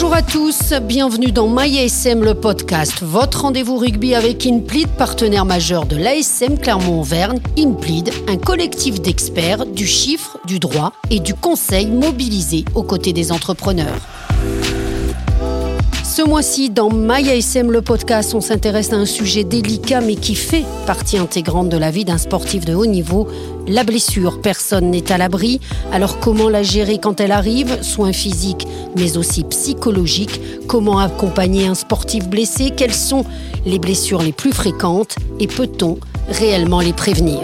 Bonjour 0.00 0.14
à 0.14 0.22
tous, 0.22 0.74
bienvenue 0.80 1.32
dans 1.32 1.48
MyASM 1.48 2.22
le 2.22 2.34
podcast, 2.34 3.02
votre 3.02 3.40
rendez-vous 3.40 3.76
rugby 3.76 4.14
avec 4.14 4.46
Inplead, 4.46 4.86
partenaire 4.96 5.44
majeur 5.44 5.86
de 5.86 5.96
l'ASM 5.96 6.56
Clermont-Auvergne. 6.56 7.40
Inplead, 7.58 8.12
un 8.28 8.36
collectif 8.36 9.00
d'experts 9.00 9.66
du 9.66 9.88
chiffre, 9.88 10.38
du 10.46 10.60
droit 10.60 10.92
et 11.10 11.18
du 11.18 11.34
conseil 11.34 11.88
mobilisé 11.88 12.64
aux 12.76 12.84
côtés 12.84 13.12
des 13.12 13.32
entrepreneurs. 13.32 13.98
Ce 16.18 16.24
mois-ci, 16.24 16.68
dans 16.68 16.90
MyASM 16.90 17.70
le 17.70 17.80
podcast, 17.80 18.34
on 18.34 18.40
s'intéresse 18.40 18.92
à 18.92 18.96
un 18.96 19.06
sujet 19.06 19.44
délicat 19.44 20.00
mais 20.00 20.16
qui 20.16 20.34
fait 20.34 20.64
partie 20.84 21.16
intégrante 21.16 21.68
de 21.68 21.76
la 21.76 21.92
vie 21.92 22.04
d'un 22.04 22.18
sportif 22.18 22.64
de 22.64 22.74
haut 22.74 22.86
niveau, 22.86 23.28
la 23.68 23.84
blessure. 23.84 24.40
Personne 24.40 24.90
n'est 24.90 25.12
à 25.12 25.16
l'abri. 25.16 25.60
Alors 25.92 26.18
comment 26.18 26.48
la 26.48 26.64
gérer 26.64 26.98
quand 26.98 27.20
elle 27.20 27.30
arrive? 27.30 27.84
Soins 27.84 28.12
physiques 28.12 28.66
mais 28.96 29.16
aussi 29.16 29.44
psychologiques. 29.44 30.40
Comment 30.66 30.98
accompagner 30.98 31.68
un 31.68 31.76
sportif 31.76 32.28
blessé? 32.28 32.72
Quelles 32.76 32.92
sont 32.92 33.24
les 33.64 33.78
blessures 33.78 34.22
les 34.22 34.32
plus 34.32 34.50
fréquentes? 34.50 35.14
Et 35.38 35.46
peut-on 35.46 35.98
réellement 36.30 36.80
les 36.80 36.94
prévenir? 36.94 37.42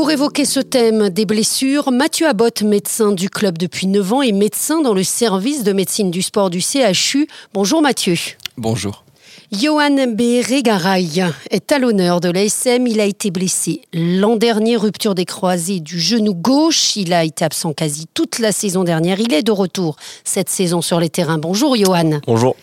Pour 0.00 0.10
évoquer 0.10 0.46
ce 0.46 0.60
thème 0.60 1.10
des 1.10 1.26
blessures, 1.26 1.92
Mathieu 1.92 2.26
Abbott, 2.26 2.62
médecin 2.62 3.12
du 3.12 3.28
club 3.28 3.58
depuis 3.58 3.86
9 3.86 4.12
ans 4.14 4.22
et 4.22 4.32
médecin 4.32 4.80
dans 4.80 4.94
le 4.94 5.02
service 5.02 5.62
de 5.62 5.74
médecine 5.74 6.10
du 6.10 6.22
sport 6.22 6.48
du 6.48 6.62
CHU. 6.62 7.28
Bonjour 7.52 7.82
Mathieu. 7.82 8.14
Bonjour. 8.56 9.04
Johan 9.52 10.06
Bérégaray 10.08 11.22
est 11.50 11.70
à 11.70 11.78
l'honneur 11.78 12.22
de 12.22 12.30
l'ASM. 12.30 12.86
Il 12.86 12.98
a 12.98 13.04
été 13.04 13.30
blessé 13.30 13.82
l'an 13.92 14.36
dernier, 14.36 14.78
rupture 14.78 15.14
des 15.14 15.26
croisés 15.26 15.80
du 15.80 16.00
genou 16.00 16.32
gauche. 16.32 16.96
Il 16.96 17.12
a 17.12 17.22
été 17.22 17.44
absent 17.44 17.74
quasi 17.74 18.06
toute 18.14 18.38
la 18.38 18.52
saison 18.52 18.84
dernière. 18.84 19.20
Il 19.20 19.34
est 19.34 19.42
de 19.42 19.52
retour 19.52 19.96
cette 20.24 20.48
saison 20.48 20.80
sur 20.80 20.98
les 20.98 21.10
terrains. 21.10 21.36
Bonjour 21.36 21.76
Johan. 21.76 22.20
Bonjour. 22.26 22.56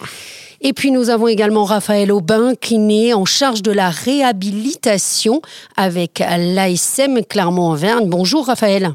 Et 0.62 0.74
puis 0.74 0.92
nous 0.92 1.10
avons 1.10 1.28
également 1.28 1.66
Raphaël 1.66 2.12
Aubin 2.12 2.56
qui 2.56 2.76
est 3.08 3.14
en 3.14 3.26
charge 3.26 3.62
de 3.62 3.72
la 3.72 3.90
réhabilitation 3.90 5.42
avec 5.76 6.20
l'ASM 6.20 7.24
Clermont-Auvergne. 7.24 8.10
Bonjour 8.10 8.48
Raphaël. 8.48 8.94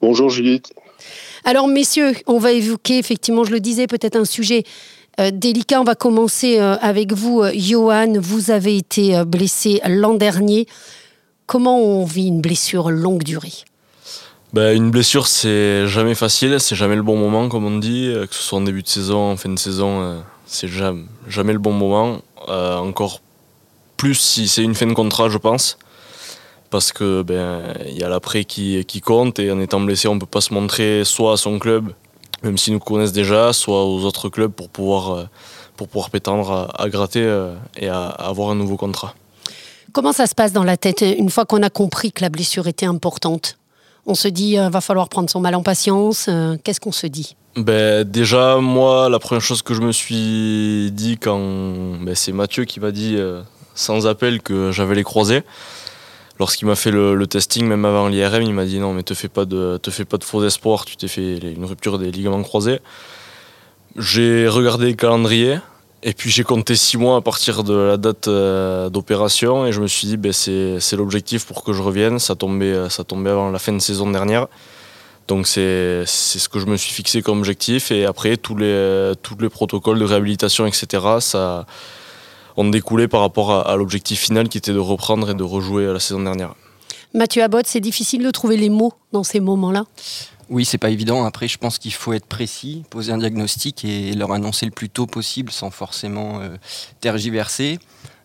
Bonjour 0.00 0.28
Juliette. 0.30 0.72
Alors 1.44 1.68
messieurs, 1.68 2.12
on 2.26 2.38
va 2.38 2.52
évoquer 2.52 2.98
effectivement, 2.98 3.44
je 3.44 3.52
le 3.52 3.60
disais, 3.60 3.86
peut-être 3.86 4.16
un 4.16 4.24
sujet 4.24 4.64
euh, 5.20 5.30
délicat. 5.32 5.80
On 5.80 5.84
va 5.84 5.94
commencer 5.94 6.58
euh, 6.58 6.76
avec 6.80 7.12
vous, 7.12 7.42
euh, 7.42 7.52
Johan. 7.54 8.14
Vous 8.18 8.50
avez 8.50 8.76
été 8.76 9.24
blessé 9.24 9.80
l'an 9.86 10.14
dernier. 10.14 10.66
Comment 11.46 11.78
on 11.78 12.04
vit 12.04 12.28
une 12.28 12.40
blessure 12.40 12.90
longue 12.90 13.22
durée? 13.22 13.52
Ben, 14.52 14.76
Une 14.76 14.90
blessure, 14.90 15.26
c'est 15.26 15.86
jamais 15.86 16.14
facile, 16.14 16.58
c'est 16.58 16.74
jamais 16.74 16.96
le 16.96 17.02
bon 17.02 17.16
moment, 17.16 17.48
comme 17.48 17.64
on 17.64 17.78
dit, 17.78 18.12
que 18.28 18.34
ce 18.34 18.42
soit 18.42 18.58
en 18.58 18.62
début 18.62 18.82
de 18.82 18.88
saison, 18.88 19.30
en 19.30 19.36
fin 19.36 19.48
de 19.48 19.58
saison 19.58 20.22
c'est 20.50 20.68
jamais, 20.68 21.52
le 21.52 21.58
bon 21.58 21.72
moment. 21.72 22.18
Euh, 22.48 22.76
encore 22.76 23.20
plus 23.96 24.16
si 24.16 24.48
c'est 24.48 24.62
une 24.62 24.74
fin 24.74 24.86
de 24.86 24.94
contrat, 24.94 25.28
je 25.28 25.38
pense. 25.38 25.78
Parce 26.70 26.92
que 26.92 27.22
ben 27.22 27.74
il 27.86 27.98
y 27.98 28.02
a 28.02 28.08
l'après 28.08 28.44
qui, 28.44 28.84
qui, 28.84 29.00
compte 29.00 29.38
et 29.38 29.50
en 29.50 29.60
étant 29.60 29.80
blessé, 29.80 30.08
on 30.08 30.14
ne 30.14 30.20
peut 30.20 30.26
pas 30.26 30.40
se 30.40 30.52
montrer 30.52 31.04
soit 31.04 31.34
à 31.34 31.36
son 31.36 31.58
club, 31.58 31.92
même 32.42 32.58
s'ils 32.58 32.72
nous 32.72 32.80
connaissent 32.80 33.12
déjà, 33.12 33.52
soit 33.52 33.84
aux 33.84 34.04
autres 34.04 34.28
clubs 34.28 34.52
pour 34.52 34.68
pouvoir, 34.68 35.10
euh, 35.10 35.24
pour 35.76 35.88
pouvoir 35.88 36.10
prétendre 36.10 36.72
à, 36.76 36.88
gratter 36.88 37.22
euh, 37.22 37.54
et 37.76 37.88
à, 37.88 38.06
avoir 38.06 38.50
un 38.50 38.54
nouveau 38.54 38.76
contrat. 38.76 39.14
Comment 39.92 40.12
ça 40.12 40.26
se 40.26 40.34
passe 40.34 40.52
dans 40.52 40.64
la 40.64 40.76
tête 40.76 41.02
une 41.02 41.30
fois 41.30 41.44
qu'on 41.44 41.62
a 41.62 41.70
compris 41.70 42.12
que 42.12 42.22
la 42.22 42.28
blessure 42.28 42.68
était 42.68 42.86
importante? 42.86 43.56
On 44.06 44.14
se 44.14 44.28
dit, 44.28 44.52
il 44.52 44.70
va 44.70 44.80
falloir 44.80 45.08
prendre 45.08 45.28
son 45.28 45.40
mal 45.40 45.54
en 45.54 45.62
patience. 45.62 46.28
Qu'est-ce 46.64 46.80
qu'on 46.80 46.92
se 46.92 47.06
dit? 47.06 47.36
Ben, 47.56 48.04
Déjà, 48.04 48.58
moi, 48.58 49.08
la 49.08 49.18
première 49.18 49.42
chose 49.42 49.62
que 49.62 49.74
je 49.74 49.80
me 49.80 49.92
suis 49.92 50.90
dit 50.92 51.18
quand 51.18 51.38
ben, 52.00 52.14
c'est 52.14 52.32
Mathieu 52.32 52.64
qui 52.64 52.80
m'a 52.80 52.92
dit 52.92 53.16
euh, 53.16 53.42
sans 53.74 54.06
appel 54.06 54.40
que 54.40 54.70
j'avais 54.70 54.94
les 54.94 55.04
croisés. 55.04 55.42
Lorsqu'il 56.38 56.68
m'a 56.68 56.76
fait 56.76 56.90
le, 56.90 57.26
testing, 57.26 57.66
même 57.66 57.84
avant 57.84 58.08
l'IRM, 58.08 58.42
il 58.42 58.54
m'a 58.54 58.64
dit 58.64 58.78
non, 58.78 58.94
mais 58.94 59.02
te 59.02 59.12
fais 59.12 59.28
pas 59.28 59.44
de, 59.44 59.78
te 59.82 59.90
fais 59.90 60.06
pas 60.06 60.16
de 60.16 60.24
faux 60.24 60.42
espoirs, 60.42 60.86
tu 60.86 60.96
t'es 60.96 61.08
fait 61.08 61.36
une 61.36 61.66
rupture 61.66 61.98
des 61.98 62.10
ligaments 62.10 62.42
croisés. 62.42 62.80
J'ai 63.96 64.48
regardé 64.48 64.88
le 64.88 64.94
calendrier 64.94 65.58
et 66.02 66.14
puis 66.14 66.30
j'ai 66.30 66.44
compté 66.44 66.76
six 66.76 66.96
mois 66.96 67.16
à 67.16 67.20
partir 67.20 67.62
de 67.62 67.74
la 67.74 67.96
date 67.96 68.28
euh, 68.28 68.88
d'opération 68.88 69.66
et 69.66 69.72
je 69.72 69.80
me 69.80 69.86
suis 69.86 70.06
dit 70.06 70.16
ben, 70.16 70.32
c'est 70.32 70.96
l'objectif 70.96 71.44
pour 71.44 71.62
que 71.62 71.72
je 71.72 71.82
revienne. 71.82 72.18
Ça 72.18 72.34
tombait, 72.34 72.88
ça 72.88 73.04
tombait 73.04 73.30
avant 73.30 73.50
la 73.50 73.58
fin 73.58 73.72
de 73.72 73.78
saison 73.78 74.10
dernière. 74.10 74.46
Donc 75.28 75.46
c'est 75.46 76.04
ce 76.06 76.48
que 76.48 76.58
je 76.58 76.66
me 76.66 76.76
suis 76.76 76.92
fixé 76.92 77.22
comme 77.22 77.38
objectif. 77.38 77.92
Et 77.92 78.04
après, 78.04 78.36
tous 78.36 78.56
les, 78.56 79.12
tous 79.22 79.36
les 79.38 79.48
protocoles 79.48 79.98
de 79.98 80.04
réhabilitation, 80.04 80.66
etc., 80.66 80.86
ça 81.20 81.66
ont 82.56 82.68
découlé 82.68 83.06
par 83.06 83.20
rapport 83.20 83.52
à, 83.52 83.76
l'objectif 83.76 84.20
final 84.20 84.48
qui 84.48 84.58
était 84.58 84.72
de 84.72 84.78
reprendre 84.78 85.30
et 85.30 85.34
de 85.34 85.42
rejouer 85.42 85.86
la 85.86 86.00
saison 86.00 86.22
dernière. 86.22 86.54
Mathieu 87.14 87.42
Abbott, 87.42 87.66
c'est 87.66 87.80
difficile 87.80 88.22
de 88.24 88.30
trouver 88.30 88.56
les 88.56 88.70
mots 88.70 88.92
dans 89.12 89.22
ces 89.22 89.40
moments-là? 89.40 89.84
Oui, 90.50 90.64
c'est 90.64 90.78
pas 90.78 90.90
évident. 90.90 91.24
Après, 91.24 91.46
je 91.46 91.58
pense 91.58 91.78
qu'il 91.78 91.92
faut 91.92 92.12
être 92.12 92.26
précis, 92.26 92.82
poser 92.90 93.12
un 93.12 93.18
diagnostic 93.18 93.84
et 93.84 94.12
leur 94.14 94.32
annoncer 94.32 94.66
le 94.66 94.72
plus 94.72 94.88
tôt 94.88 95.06
possible 95.06 95.52
sans 95.52 95.70
forcément 95.70 96.40
euh, 96.40 96.56
tergiverser. 97.00 97.78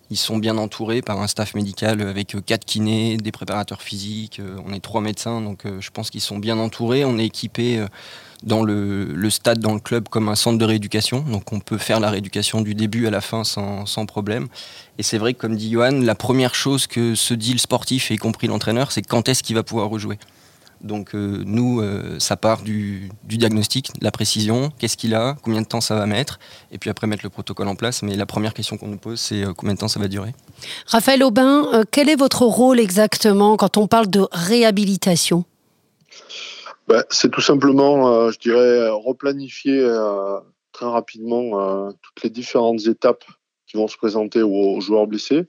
Ils 0.09 0.17
sont 0.17 0.37
bien 0.37 0.57
entourés 0.57 1.03
par 1.03 1.21
un 1.21 1.27
staff 1.27 1.53
médical 1.53 2.01
avec 2.01 2.33
euh, 2.33 2.41
quatre 2.41 2.65
kinés, 2.65 3.17
des 3.17 3.31
préparateurs 3.31 3.83
physiques. 3.83 4.39
Euh, 4.39 4.57
on 4.65 4.73
est 4.73 4.79
trois 4.79 5.01
médecins, 5.01 5.39
donc 5.39 5.65
je 5.79 5.89
pense 5.91 6.09
qu'ils 6.09 6.21
sont 6.21 6.39
bien 6.39 6.57
entourés. 6.57 7.05
On 7.05 7.19
est 7.19 7.25
équipé 7.25 7.85
dans 8.41 8.63
le, 8.63 9.29
stade, 9.29 9.59
dans 9.59 9.75
le 9.75 9.79
club, 9.79 10.09
comme 10.09 10.27
un 10.27 10.35
centre 10.35 10.57
de 10.57 10.65
rééducation. 10.65 11.19
Donc 11.19 11.53
on 11.53 11.59
peut 11.59 11.77
faire 11.77 11.99
la 11.99 12.09
rééducation 12.09 12.61
du 12.61 12.73
début 12.73 13.05
à 13.05 13.11
la 13.11 13.21
fin 13.21 13.43
sans, 13.43 13.85
sans 13.85 14.07
problème. 14.07 14.47
Et 14.97 15.03
c'est 15.03 15.19
vrai 15.19 15.35
que, 15.35 15.41
comme 15.41 15.55
dit 15.55 15.69
Johan, 15.69 15.91
la 15.91 16.15
première 16.15 16.55
chose 16.55 16.87
que 16.87 17.13
se 17.13 17.35
dit 17.35 17.53
le 17.53 17.59
sportif, 17.59 18.09
y 18.09 18.17
compris 18.17 18.47
l'entraîneur, 18.47 18.91
c'est 18.91 19.03
quand 19.03 19.29
est-ce 19.29 19.43
qu'il 19.43 19.55
va 19.55 19.61
pouvoir 19.61 19.89
rejouer. 19.89 20.17
Donc 20.81 21.15
euh, 21.15 21.43
nous, 21.45 21.81
euh, 21.81 22.19
ça 22.19 22.37
part 22.37 22.61
du, 22.61 23.09
diagnostic, 23.23 23.91
de 23.99 24.03
la 24.03 24.11
précision, 24.11 24.71
qu'est-ce 24.77 24.97
qu'il 24.97 25.15
a, 25.15 25.35
combien 25.43 25.61
de 25.61 25.67
temps 25.67 25.81
ça 25.81 25.95
va 25.95 26.05
mettre, 26.05 26.39
et 26.71 26.77
puis 26.77 26.89
après 26.89 27.07
mettre 27.07 27.23
le 27.23 27.29
protocole 27.29 27.67
en 27.67 27.75
place. 27.75 28.03
Mais 28.03 28.15
la 28.15 28.25
première 28.25 28.53
question 28.53 28.77
qu'on 28.77 28.87
nous 28.87 28.97
pose, 28.97 29.19
c'est 29.19 29.43
euh, 29.43 29.53
combien 29.53 29.73
de 29.73 29.79
temps 29.79 29.87
ça 29.87 29.99
va 29.99 30.07
durer? 30.07 30.33
Raphaël 30.87 31.23
Aubin, 31.23 31.83
quel 31.91 32.09
est 32.09 32.15
votre 32.15 32.43
rôle 32.43 32.79
exactement 32.79 33.57
quand 33.57 33.77
on 33.77 33.87
parle 33.87 34.07
de 34.07 34.27
réhabilitation? 34.31 35.45
Ben, 36.87 37.03
C'est 37.09 37.31
tout 37.31 37.41
simplement, 37.41 38.29
je 38.31 38.37
dirais, 38.39 38.89
replanifier 38.89 39.87
très 40.71 40.85
rapidement 40.85 41.91
toutes 42.01 42.23
les 42.23 42.29
différentes 42.29 42.85
étapes 42.87 43.23
qui 43.67 43.77
vont 43.77 43.87
se 43.87 43.97
présenter 43.97 44.43
aux 44.43 44.79
joueurs 44.81 45.07
blessés 45.07 45.47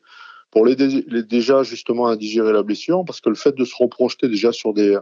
pour 0.56 0.64
l'aider 0.64 1.04
déjà 1.28 1.62
justement 1.64 2.06
à 2.06 2.16
digérer 2.16 2.50
la 2.50 2.62
blessure, 2.62 3.04
parce 3.06 3.20
que 3.20 3.28
le 3.28 3.34
fait 3.34 3.54
de 3.54 3.66
se 3.66 3.74
reprojeter 3.78 4.26
déjà 4.26 4.52
sur 4.52 4.72
des, 4.72 4.96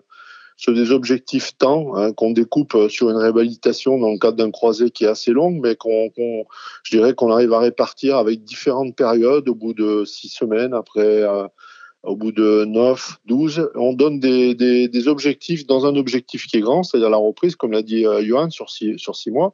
sur 0.56 0.74
des 0.74 0.90
objectifs 0.90 1.56
temps 1.56 1.94
hein, 1.94 2.12
qu'on 2.12 2.32
découpe 2.32 2.76
sur 2.88 3.08
une 3.08 3.16
réhabilitation 3.18 3.96
dans 4.00 4.10
le 4.10 4.18
cadre 4.18 4.36
d'un 4.36 4.50
croisé 4.50 4.90
qui 4.90 5.04
est 5.04 5.06
assez 5.06 5.30
long, 5.30 5.52
mais 5.52 5.76
qu'on, 5.76 6.10
je 6.82 6.96
dirais 6.96 7.14
qu'on 7.14 7.30
arrive 7.30 7.52
à 7.52 7.60
répartir 7.60 8.16
avec 8.16 8.42
différentes 8.42 8.96
périodes 8.96 9.48
au 9.48 9.54
bout 9.54 9.74
de 9.74 10.04
six 10.04 10.28
semaines, 10.28 10.74
après, 10.74 11.22
euh, 11.22 11.46
au 12.02 12.16
bout 12.16 12.32
de 12.32 12.64
neuf, 12.64 13.18
douze, 13.24 13.70
on 13.76 13.92
donne 13.92 14.18
des, 14.18 14.56
des, 14.56 14.88
des, 14.88 15.06
objectifs 15.06 15.68
dans 15.68 15.86
un 15.86 15.94
objectif 15.94 16.48
qui 16.48 16.56
est 16.56 16.62
grand, 16.62 16.82
c'est-à-dire 16.82 17.10
la 17.10 17.16
reprise, 17.16 17.54
comme 17.54 17.70
l'a 17.70 17.82
dit 17.82 18.04
euh, 18.04 18.24
Johan, 18.24 18.50
sur 18.50 18.70
six, 18.70 18.98
sur 18.98 19.14
six 19.14 19.30
mois. 19.30 19.52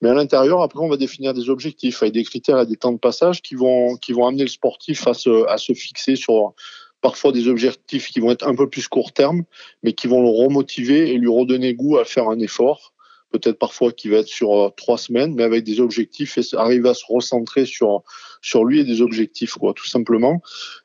Mais 0.00 0.10
à 0.10 0.14
l'intérieur, 0.14 0.62
après, 0.62 0.80
on 0.80 0.88
va 0.88 0.96
définir 0.96 1.34
des 1.34 1.48
objectifs 1.48 2.02
avec 2.02 2.14
des 2.14 2.24
critères 2.24 2.58
et 2.60 2.66
des 2.66 2.76
temps 2.76 2.92
de 2.92 2.98
passage 2.98 3.42
qui 3.42 3.54
vont, 3.54 3.98
amener 4.26 4.42
le 4.42 4.48
sportif 4.48 5.06
à 5.06 5.14
se, 5.14 5.46
à 5.48 5.56
se 5.56 5.72
fixer 5.72 6.16
sur 6.16 6.54
parfois 7.00 7.32
des 7.32 7.48
objectifs 7.48 8.08
qui 8.08 8.20
vont 8.20 8.30
être 8.30 8.46
un 8.48 8.54
peu 8.54 8.68
plus 8.68 8.88
court 8.88 9.12
terme, 9.12 9.44
mais 9.82 9.92
qui 9.92 10.06
vont 10.06 10.22
le 10.22 10.28
remotiver 10.28 11.10
et 11.10 11.18
lui 11.18 11.28
redonner 11.28 11.74
goût 11.74 11.98
à 11.98 12.04
faire 12.04 12.28
un 12.28 12.38
effort 12.38 12.93
peut-être 13.34 13.58
parfois 13.58 13.90
qui 13.90 14.08
va 14.08 14.18
être 14.18 14.28
sur 14.28 14.52
euh, 14.52 14.70
trois 14.76 14.96
semaines, 14.96 15.34
mais 15.34 15.42
avec 15.42 15.64
des 15.64 15.80
objectifs 15.80 16.38
et 16.38 16.42
arriver 16.56 16.88
à 16.88 16.94
se 16.94 17.04
recentrer 17.08 17.66
sur 17.66 18.02
sur 18.40 18.64
lui 18.64 18.80
et 18.80 18.84
des 18.84 19.00
objectifs, 19.00 19.54
quoi, 19.54 19.72
tout 19.74 19.86
simplement. 19.86 20.40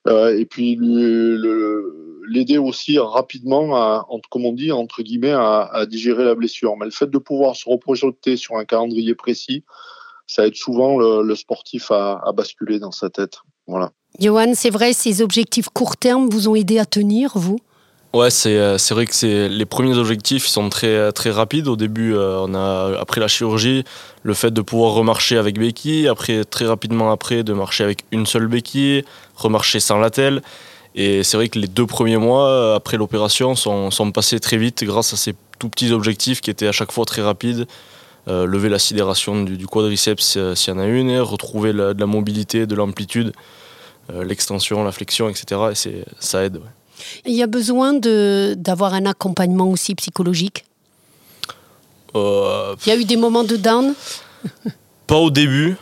Euh, 0.07 0.35
et 0.37 0.45
puis 0.45 0.77
l'aider 2.27 2.57
aussi 2.57 2.97
rapidement, 2.97 3.75
à, 3.75 4.07
comme 4.31 4.45
on 4.45 4.53
dit, 4.53 4.71
entre 4.71 5.03
guillemets, 5.03 5.33
à, 5.33 5.85
digérer 5.87 6.23
la 6.23 6.35
blessure. 6.35 6.75
Mais 6.77 6.85
le 6.85 6.91
fait 6.91 7.09
de 7.09 7.17
pouvoir 7.17 7.55
se 7.55 7.69
reprojeter 7.69 8.37
sur 8.37 8.55
un 8.55 8.65
calendrier 8.65 9.13
précis, 9.13 9.63
ça 10.25 10.47
aide 10.47 10.55
souvent 10.55 10.97
le, 10.97 11.35
sportif 11.35 11.91
à, 11.91 12.31
basculer 12.33 12.79
dans 12.79 12.91
sa 12.91 13.09
tête. 13.09 13.39
Voilà. 13.67 13.91
Johan, 14.19 14.53
c'est 14.55 14.69
vrai, 14.71 14.93
ces 14.93 15.21
objectifs 15.21 15.69
court 15.69 15.97
terme 15.97 16.29
vous 16.29 16.47
ont 16.47 16.55
aidé 16.55 16.79
à 16.79 16.85
tenir, 16.85 17.31
vous? 17.35 17.59
Ouais, 18.11 18.31
c'est, 18.31 18.57
euh, 18.57 18.79
c'est 18.79 18.95
vrai 18.95 19.05
que 19.05 19.47
les 19.47 19.65
premiers 19.65 19.95
objectifs 19.97 20.45
sont 20.47 20.69
très, 20.69 21.11
rapides. 21.29 21.67
Au 21.67 21.75
début, 21.75 22.15
euh, 22.15 22.39
on 22.41 22.55
a, 22.55 22.99
après 22.99 23.21
la 23.21 23.27
chirurgie, 23.27 23.83
le 24.23 24.33
fait 24.33 24.51
de 24.51 24.61
pouvoir 24.61 24.93
remarcher 24.93 25.37
avec 25.37 25.59
béquille, 25.59 26.07
après, 26.07 26.43
très 26.43 26.65
rapidement 26.65 27.11
après, 27.11 27.43
de 27.43 27.53
marcher 27.53 27.83
avec 27.83 28.05
une 28.11 28.25
seule 28.25 28.47
béquille, 28.47 29.03
remarcher 29.35 29.79
sans 29.79 29.99
latel. 29.99 30.41
Et 30.95 31.23
c'est 31.23 31.37
vrai 31.37 31.49
que 31.49 31.59
les 31.59 31.67
deux 31.67 31.85
premiers 31.85 32.17
mois 32.17 32.73
après 32.75 32.97
l'opération 32.97 33.55
sont, 33.55 33.91
sont, 33.91 34.11
passés 34.11 34.39
très 34.39 34.57
vite 34.57 34.83
grâce 34.83 35.13
à 35.13 35.17
ces 35.17 35.35
tout 35.59 35.69
petits 35.69 35.91
objectifs 35.91 36.41
qui 36.41 36.49
étaient 36.49 36.67
à 36.67 36.71
chaque 36.71 36.91
fois 36.91 37.05
très 37.05 37.21
rapides. 37.21 37.67
Euh, 38.27 38.45
lever 38.45 38.69
la 38.69 38.77
sidération 38.77 39.43
du, 39.43 39.65
quadriceps 39.65 40.37
euh, 40.37 40.53
s'il 40.53 40.73
y 40.73 40.77
en 40.77 40.79
a 40.79 40.85
une, 40.85 41.19
retrouver 41.19 41.73
de 41.73 41.95
la 41.97 42.05
mobilité, 42.05 42.67
de 42.67 42.75
l'amplitude, 42.75 43.33
euh, 44.11 44.23
l'extension, 44.23 44.83
la 44.83 44.91
flexion, 44.91 45.29
etc. 45.29 45.71
Et 45.71 46.03
ça 46.19 46.43
aide. 46.43 46.59
Il 47.25 47.33
y 47.33 47.43
a 47.43 47.47
besoin 47.47 47.93
d'avoir 47.93 48.93
un 48.93 49.05
accompagnement 49.05 49.69
aussi 49.69 49.95
psychologique 49.95 50.65
Il 52.15 52.87
y 52.87 52.91
a 52.91 52.95
eu 52.95 53.05
des 53.05 53.17
moments 53.17 53.43
de 53.43 53.55
down? 53.55 53.93
Pas 55.07 55.17
au 55.17 55.31
début, 55.31 55.75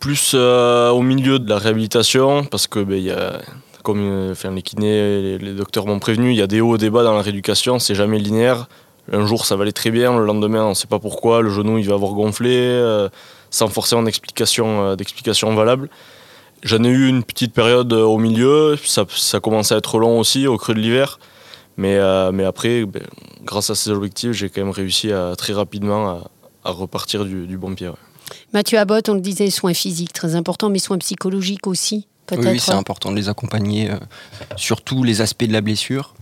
plus 0.00 0.34
au 0.34 1.02
milieu 1.02 1.38
de 1.38 1.48
la 1.48 1.58
réhabilitation, 1.58 2.44
parce 2.44 2.66
que 2.66 2.80
ben, 2.80 3.02
y 3.02 3.10
a, 3.10 3.40
comme 3.82 4.30
enfin, 4.30 4.50
les 4.50 4.62
kinés, 4.62 5.22
les, 5.22 5.38
les 5.38 5.52
docteurs 5.52 5.86
m'ont 5.86 5.98
prévenu, 5.98 6.30
il 6.30 6.36
y 6.36 6.42
a 6.42 6.46
des 6.46 6.60
hauts 6.60 6.76
et 6.76 6.78
des 6.78 6.90
bas 6.90 7.02
dans 7.02 7.14
la 7.14 7.22
rééducation, 7.22 7.78
c'est 7.78 7.94
jamais 7.94 8.18
linéaire. 8.18 8.66
Un 9.12 9.26
jour, 9.26 9.44
ça 9.44 9.56
va 9.56 9.62
aller 9.62 9.72
très 9.72 9.90
bien, 9.90 10.16
le 10.18 10.24
lendemain, 10.24 10.64
on 10.64 10.70
ne 10.70 10.74
sait 10.74 10.86
pas 10.86 10.98
pourquoi, 10.98 11.42
le 11.42 11.50
genou, 11.50 11.78
il 11.78 11.86
va 11.86 11.94
avoir 11.94 12.12
gonflé, 12.12 12.56
euh, 12.56 13.10
sans 13.50 13.68
forcément 13.68 14.02
euh, 14.02 14.96
d'explication 14.96 15.54
valable. 15.54 15.90
J'en 16.64 16.82
ai 16.82 16.88
eu 16.88 17.08
une 17.08 17.22
petite 17.22 17.52
période 17.52 17.92
euh, 17.92 18.02
au 18.02 18.18
milieu, 18.18 18.76
ça, 18.84 19.04
ça 19.08 19.38
commençait 19.38 19.74
à 19.74 19.78
être 19.78 19.98
long 19.98 20.18
aussi, 20.18 20.46
au 20.46 20.58
creux 20.58 20.74
de 20.74 20.80
l'hiver. 20.80 21.18
Mais, 21.76 21.98
mais 22.32 22.44
après, 22.44 22.84
ben, 22.84 23.02
grâce 23.42 23.68
à 23.68 23.74
ces 23.74 23.90
objectifs, 23.90 24.30
j'ai 24.30 24.48
quand 24.48 24.62
même 24.62 24.70
réussi 24.70 25.10
à, 25.10 25.34
très 25.36 25.52
rapidement 25.52 26.20
à, 26.64 26.70
repartir 26.70 27.24
du, 27.24 27.58
bon 27.58 27.74
pied. 27.74 27.90
Mathieu 28.52 28.78
Abbott, 28.78 29.08
on 29.08 29.14
le 29.14 29.20
disait, 29.20 29.50
soins 29.50 29.74
physiques, 29.74 30.12
très 30.12 30.36
importants, 30.36 30.70
mais 30.70 30.78
soins 30.78 30.98
psychologiques 30.98 31.66
aussi, 31.66 32.06
peut-être 32.26 32.48
Oui, 32.48 32.60
c'est 32.60 32.72
important 32.72 33.10
de 33.10 33.16
les 33.16 33.28
accompagner 33.28 33.90
sur 34.54 34.82
tous 34.82 35.02
les 35.02 35.20
aspects 35.20 35.46
de 35.46 35.52
la 35.52 35.62
blessure. 35.62 36.14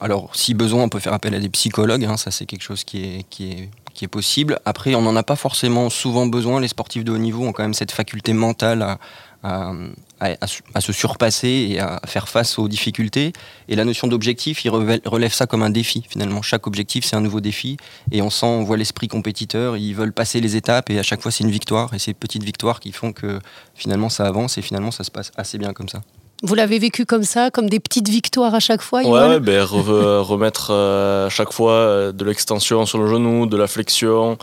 Alors, 0.00 0.34
si 0.34 0.54
besoin, 0.54 0.84
on 0.84 0.88
peut 0.88 1.00
faire 1.00 1.12
appel 1.12 1.34
à 1.34 1.38
des 1.38 1.48
psychologues, 1.48 2.04
hein, 2.04 2.16
ça 2.16 2.30
c'est 2.30 2.46
quelque 2.46 2.62
chose 2.62 2.84
qui 2.84 3.04
est, 3.04 3.26
qui, 3.30 3.52
est, 3.52 3.70
qui 3.94 4.04
est 4.04 4.08
possible. 4.08 4.58
Après, 4.64 4.94
on 4.94 5.02
n'en 5.02 5.16
a 5.16 5.22
pas 5.22 5.36
forcément 5.36 5.88
souvent 5.88 6.26
besoin. 6.26 6.60
Les 6.60 6.68
sportifs 6.68 7.04
de 7.04 7.12
haut 7.12 7.18
niveau 7.18 7.46
ont 7.46 7.52
quand 7.52 7.62
même 7.62 7.74
cette 7.74 7.92
faculté 7.92 8.32
mentale 8.32 8.82
à, 8.82 8.98
à, 9.44 10.80
se 10.80 10.92
surpasser 10.92 11.68
et 11.70 11.80
à 11.80 12.00
faire 12.06 12.28
face 12.28 12.58
aux 12.58 12.68
difficultés. 12.68 13.32
Et 13.68 13.76
la 13.76 13.84
notion 13.84 14.06
d'objectif, 14.08 14.64
il 14.64 14.70
relève 14.70 15.32
ça 15.32 15.46
comme 15.46 15.62
un 15.62 15.70
défi 15.70 16.04
finalement. 16.08 16.42
Chaque 16.42 16.66
objectif, 16.66 17.04
c'est 17.04 17.16
un 17.16 17.20
nouveau 17.20 17.40
défi. 17.40 17.76
Et 18.10 18.22
on 18.22 18.30
sent, 18.30 18.46
on 18.46 18.64
voit 18.64 18.76
l'esprit 18.76 19.08
compétiteur, 19.08 19.76
ils 19.76 19.94
veulent 19.94 20.12
passer 20.12 20.40
les 20.40 20.56
étapes 20.56 20.90
et 20.90 20.98
à 20.98 21.02
chaque 21.02 21.20
fois, 21.20 21.30
c'est 21.30 21.44
une 21.44 21.50
victoire. 21.50 21.92
Et 21.94 21.98
c'est 21.98 22.14
petites 22.14 22.44
victoires 22.44 22.80
qui 22.80 22.92
font 22.92 23.12
que 23.12 23.38
finalement, 23.74 24.08
ça 24.08 24.26
avance 24.26 24.58
et 24.58 24.62
finalement, 24.62 24.90
ça 24.90 25.04
se 25.04 25.10
passe 25.10 25.30
assez 25.36 25.58
bien 25.58 25.72
comme 25.72 25.88
ça. 25.88 26.00
Vous 26.42 26.54
l'avez 26.54 26.78
vécu 26.78 27.06
comme 27.06 27.22
ça, 27.22 27.50
comme 27.50 27.70
des 27.70 27.80
petites 27.80 28.08
victoires 28.08 28.54
à 28.54 28.60
chaque 28.60 28.82
fois 28.82 29.02
Ouais, 29.02 29.40
ben, 29.40 29.62
remettre 29.62 30.68
euh, 30.70 31.26
à 31.26 31.30
chaque 31.30 31.52
fois 31.52 31.72
euh, 31.72 32.12
de 32.12 32.24
l'extension 32.24 32.84
sur 32.86 32.98
le 32.98 33.06
genou, 33.06 33.46
de 33.46 33.56
la 33.56 33.66
flexion, 33.66 34.36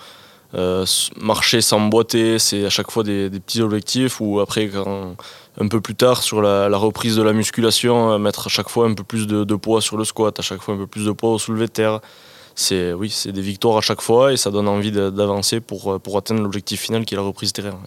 euh, 0.55 0.85
marcher 1.19 1.61
sans 1.61 1.79
boiter, 1.79 2.39
c'est 2.39 2.65
à 2.65 2.69
chaque 2.69 2.91
fois 2.91 3.03
des, 3.03 3.29
petits 3.29 3.61
objectifs. 3.61 4.19
Ou 4.21 4.39
après, 4.39 4.69
un 5.59 5.67
peu 5.67 5.81
plus 5.81 5.95
tard, 5.95 6.23
sur 6.23 6.41
la, 6.41 6.75
reprise 6.77 7.15
de 7.15 7.23
la 7.23 7.33
musculation, 7.33 8.17
mettre 8.19 8.47
à 8.47 8.49
chaque 8.49 8.69
fois 8.69 8.87
un 8.87 8.93
peu 8.93 9.03
plus 9.03 9.27
de, 9.27 9.55
poids 9.55 9.81
sur 9.81 9.97
le 9.97 10.03
squat, 10.03 10.39
à 10.39 10.41
chaque 10.41 10.61
fois 10.61 10.75
un 10.75 10.77
peu 10.77 10.87
plus 10.87 11.05
de 11.05 11.11
poids 11.11 11.31
au 11.31 11.39
soulevé 11.39 11.67
de 11.67 11.71
terre. 11.71 11.99
C'est 12.53 12.91
oui, 12.91 13.09
c'est 13.09 13.31
des 13.31 13.41
victoires 13.41 13.77
à 13.77 13.81
chaque 13.81 14.01
fois 14.01 14.33
et 14.33 14.37
ça 14.37 14.51
donne 14.51 14.67
envie 14.67 14.91
d'avancer 14.91 15.61
pour, 15.61 16.01
pour 16.01 16.17
atteindre 16.17 16.41
l'objectif 16.41 16.81
final 16.81 17.05
qui 17.05 17.13
est 17.13 17.17
la 17.17 17.23
reprise 17.23 17.53
terrain. 17.53 17.79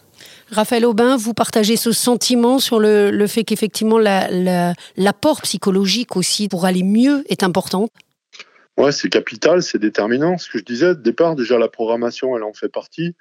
Raphaël 0.50 0.84
Aubin, 0.87 1.16
vous 1.16 1.34
partagez 1.34 1.76
ce 1.76 1.93
sentiment 1.93 2.58
sur 2.58 2.78
le, 2.78 3.26
fait 3.26 3.44
qu'effectivement 3.44 3.99
l'apport 3.99 5.43
psychologique 5.43 6.16
aussi 6.16 6.49
pour 6.49 6.64
aller 6.64 6.82
mieux 6.82 7.25
est 7.28 7.43
important 7.43 7.88
Ouais, 8.76 8.91
c'est 8.93 9.09
capital, 9.09 9.62
c'est 9.62 9.79
déterminant. 9.79 10.37
Ce 10.37 10.50
que 10.50 10.59
je 10.59 10.65
disais, 10.65 10.91
au 10.91 10.94
départ, 10.94 11.37
déjà 11.37 11.59
la 11.59 11.69
programmation, 11.69 12.37
elle 12.37 12.43
en 12.43 12.53
fait 12.53 12.69
partie. 12.69 13.15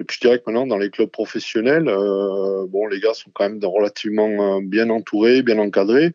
Et 0.00 0.04
puis 0.04 0.16
je 0.16 0.26
dirais 0.26 0.38
que 0.38 0.44
maintenant, 0.46 0.66
dans 0.66 0.78
les 0.78 0.90
clubs 0.90 1.10
professionnels, 1.10 1.88
euh, 1.88 2.66
bon, 2.68 2.86
les 2.88 3.00
gars 3.00 3.14
sont 3.14 3.30
quand 3.32 3.48
même 3.48 3.60
relativement 3.62 4.56
euh, 4.56 4.60
bien 4.60 4.90
entourés, 4.90 5.42
bien 5.42 5.58
encadrés. 5.58 6.12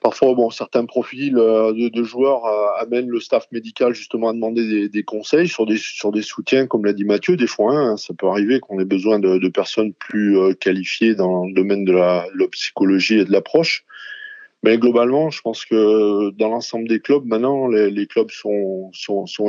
Parfois, 0.00 0.34
bon, 0.34 0.50
certains 0.50 0.84
profils 0.84 1.38
euh, 1.38 1.72
de, 1.72 2.02
joueurs 2.02 2.44
amènent 2.78 3.08
le 3.08 3.20
staff 3.20 3.46
médical 3.52 3.94
justement 3.94 4.28
à 4.28 4.32
demander 4.34 4.88
des, 4.88 5.02
conseils 5.02 5.48
sur 5.48 5.66
des, 5.66 5.78
sur 5.78 6.12
des 6.12 6.20
soutiens, 6.20 6.66
comme 6.66 6.84
l'a 6.84 6.92
dit 6.92 7.04
Mathieu. 7.04 7.36
Des 7.36 7.46
fois, 7.46 7.74
hein, 7.74 7.96
ça 7.96 8.12
peut 8.12 8.26
arriver 8.26 8.60
qu'on 8.60 8.78
ait 8.80 8.84
besoin 8.84 9.18
de, 9.18 9.48
personnes 9.48 9.94
plus 9.94 10.36
qualifiées 10.56 11.14
dans 11.14 11.46
le 11.46 11.54
domaine 11.54 11.84
de 11.84 11.92
la, 11.92 12.26
psychologie 12.50 13.20
et 13.20 13.24
de 13.24 13.32
l'approche. 13.32 13.86
Mais 14.64 14.78
globalement, 14.78 15.28
je 15.28 15.42
pense 15.42 15.66
que 15.66 16.30
dans 16.30 16.48
l'ensemble 16.48 16.88
des 16.88 16.98
clubs, 16.98 17.26
maintenant, 17.26 17.68
les, 17.68 18.06
clubs 18.06 18.30
sont, 18.30 18.90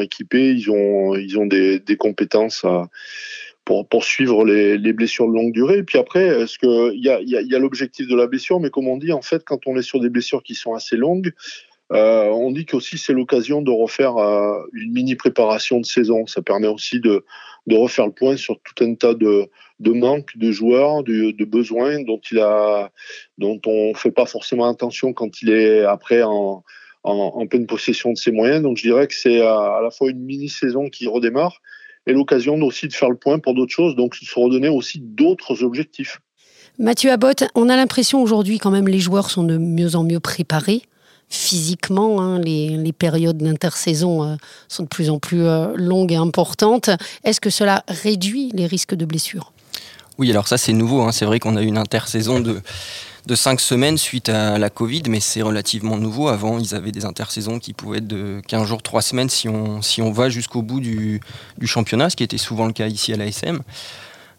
équipés, 0.02 0.52
ils 0.52 0.70
ont, 0.70 1.46
des, 1.46 1.98
compétences 1.98 2.66
pour 3.64 3.88
poursuivre 3.88 4.44
les, 4.44 4.78
les, 4.78 4.92
blessures 4.92 5.30
de 5.30 5.34
longue 5.34 5.54
durée. 5.54 5.78
Et 5.78 5.84
puis 5.84 5.98
après, 5.98 6.26
est-ce 6.26 6.58
il 6.94 7.02
y 7.02 7.56
a 7.56 7.60
l'objectif 7.60 8.10
de 8.10 8.16
la 8.16 8.28
blessure, 8.28 8.60
mais 8.60 8.70
comme 8.70 8.90
on 8.90 8.98
dit, 8.98 9.14
en 9.14 9.22
fait, 9.22 9.46
quand 9.46 9.68
on 9.68 9.78
est 9.78 9.82
sur 9.82 10.02
des 10.02 10.10
blessures 10.10 10.44
qui 10.44 10.54
sont 10.54 10.74
assez 10.74 10.98
longues, 10.98 11.32
euh, 11.94 12.30
on 12.30 12.52
dit 12.52 12.66
qu'aussi 12.66 12.98
c'est 12.98 13.14
l'occasion 13.14 13.62
de 13.62 13.70
refaire 13.70 14.18
euh, 14.18 14.60
une 14.74 14.92
mini 14.92 15.16
préparation 15.16 15.80
de 15.80 15.86
saison. 15.86 16.26
Ça 16.26 16.42
permet 16.42 16.68
aussi 16.68 17.00
de, 17.00 17.24
refaire 17.72 18.08
le 18.08 18.12
point 18.12 18.38
sur 18.38 18.60
tout 18.62 18.84
un 18.84 18.96
tas 18.96 19.14
de, 19.14 19.50
manques 19.80 20.36
de 20.36 20.52
joueurs, 20.52 21.04
de, 21.04 21.46
besoins 21.46 22.02
dont 22.04 22.20
il 22.32 22.40
a, 22.40 22.92
dont 23.38 23.60
on 23.68 23.94
fait 23.94 24.12
pas 24.12 24.26
forcément 24.26 24.68
attention 24.68 25.14
quand 25.14 25.42
il 25.42 25.50
est 25.52 25.84
après 25.84 26.24
en, 26.24 26.64
pleine 27.50 27.68
possession 27.68 28.14
de 28.14 28.18
ses 28.18 28.32
moyens. 28.32 28.64
Donc 28.64 28.78
je 28.78 28.84
dirais 28.84 29.08
que 29.08 29.14
c'est 29.14 29.42
à, 29.42 29.78
à 29.78 29.82
la 29.82 29.92
fois 29.92 30.10
une 30.10 30.24
mini 30.24 30.50
saison 30.50 30.90
qui 30.90 31.08
redémarre 31.08 31.62
et 32.08 32.14
l'occasion 32.14 32.56
aussi 32.62 32.88
de 32.88 32.94
faire 32.94 33.10
le 33.10 33.16
point 33.16 33.40
pour 33.40 33.54
d'autres 33.54 33.74
choses, 33.74 33.96
donc 33.96 34.16
se 34.16 34.40
redonner 34.40 34.70
aussi 34.70 35.00
d'autres 35.02 35.64
objectifs. 35.64 36.20
Mathieu 36.78 37.12
Abbott, 37.12 37.46
on 37.56 37.70
a 37.70 37.76
l'impression 37.76 38.22
aujourd'hui 38.22 38.58
quand 38.58 38.72
même 38.72 38.88
les 38.88 39.00
joueurs 39.00 39.30
sont 39.30 39.44
de 39.44 39.58
mieux 39.58 39.96
en 39.96 40.04
mieux 40.04 40.20
préparés 40.20 40.82
physiquement. 41.30 42.22
Hein, 42.22 42.40
les, 42.40 42.94
périodes 42.94 43.38
d'intersaison 43.38 44.24
euh, 44.24 44.36
sont 44.68 44.84
de 44.84 44.88
plus 44.88 45.10
en 45.10 45.20
plus 45.20 45.44
euh, 45.44 45.74
longues 45.76 46.12
et 46.12 46.18
importantes. 46.18 46.90
Est-ce 47.24 47.42
que 47.42 47.50
cela 47.50 47.84
réduit 47.88 48.52
les 48.54 48.66
risques 48.66 48.96
de 48.96 49.06
blessures? 49.06 49.52
Oui, 50.18 50.32
alors 50.32 50.48
ça 50.48 50.58
c'est 50.58 50.74
nouveau. 50.74 51.02
Hein. 51.02 51.12
C'est 51.12 51.26
vrai 51.26 51.40
qu'on 51.40 51.58
a 51.58 51.62
une 51.62 51.78
intersaison 51.78 52.40
de 52.40 52.62
de 53.26 53.36
cinq 53.36 53.60
semaines 53.60 53.98
suite 53.98 54.30
à 54.30 54.58
la 54.58 54.70
Covid, 54.70 55.04
mais 55.10 55.20
c'est 55.20 55.42
relativement 55.42 55.98
nouveau. 55.98 56.28
Avant, 56.28 56.60
ils 56.60 56.76
avaient 56.76 56.92
des 56.92 57.06
intersaisons 57.06 57.60
qui 57.60 57.74
pouvaient 57.74 57.98
être 57.98 58.08
de 58.08 58.42
15 58.48 58.68
jours, 58.68 58.84
3 58.84 59.02
semaines 59.02 59.30
si 59.30 59.50
on, 59.50 59.82
si 59.82 60.02
on 60.02 60.12
va 60.12 60.30
jusqu'au 60.30 60.62
bout 60.62 60.80
du, 60.80 61.22
championnat, 61.64 62.10
ce 62.10 62.16
qui 62.16 62.24
était 62.24 62.38
souvent 62.38 62.66
le 62.66 62.74
cas 62.74 62.88
ici 62.88 63.14
à 63.14 63.18
l'ASM. 63.18 63.62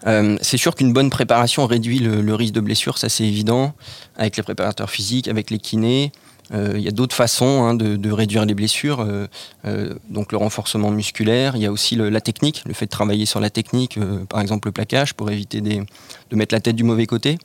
Euh, 0.06 0.36
c'est 0.40 0.58
sûr 0.58 0.74
qu'une 0.74 0.92
bonne 0.92 1.10
préparation 1.10 1.66
réduit 1.66 1.98
le, 1.98 2.34
risque 2.34 2.54
de 2.54 2.60
blessure, 2.60 2.98
ça 2.98 3.08
c'est 3.08 3.24
évident, 3.24 3.74
avec 4.16 4.36
les 4.36 4.42
préparateurs 4.42 4.90
physiques, 4.90 5.26
avec 5.26 5.50
les 5.50 5.58
kinés. 5.58 6.12
Euh, 6.52 6.74
il 6.76 6.82
y 6.82 6.88
a 6.88 6.92
d'autres 6.92 7.14
façons 7.14 7.64
hein, 7.64 7.74
de, 7.74 8.10
réduire 8.10 8.44
les 8.44 8.54
blessures, 8.54 9.00
euh, 9.00 9.94
donc 10.08 10.32
le 10.32 10.38
renforcement 10.38 10.90
musculaire, 10.90 11.56
il 11.56 11.62
y 11.62 11.66
a 11.66 11.72
aussi 11.72 11.96
la 11.96 12.20
technique, 12.20 12.62
le 12.66 12.72
fait 12.72 12.86
de 12.86 12.90
travailler 12.90 13.26
sur 13.26 13.40
la 13.40 13.50
technique, 13.50 13.98
par 14.28 14.40
exemple 14.40 14.68
le 14.68 14.72
plaquage 14.72 15.14
pour 15.14 15.30
éviter 15.30 15.60
de 15.60 16.36
mettre 16.36 16.54
la 16.54 16.60
tête 16.60 16.76
du 16.76 16.84
mauvais 16.84 17.06
côté. 17.06 17.38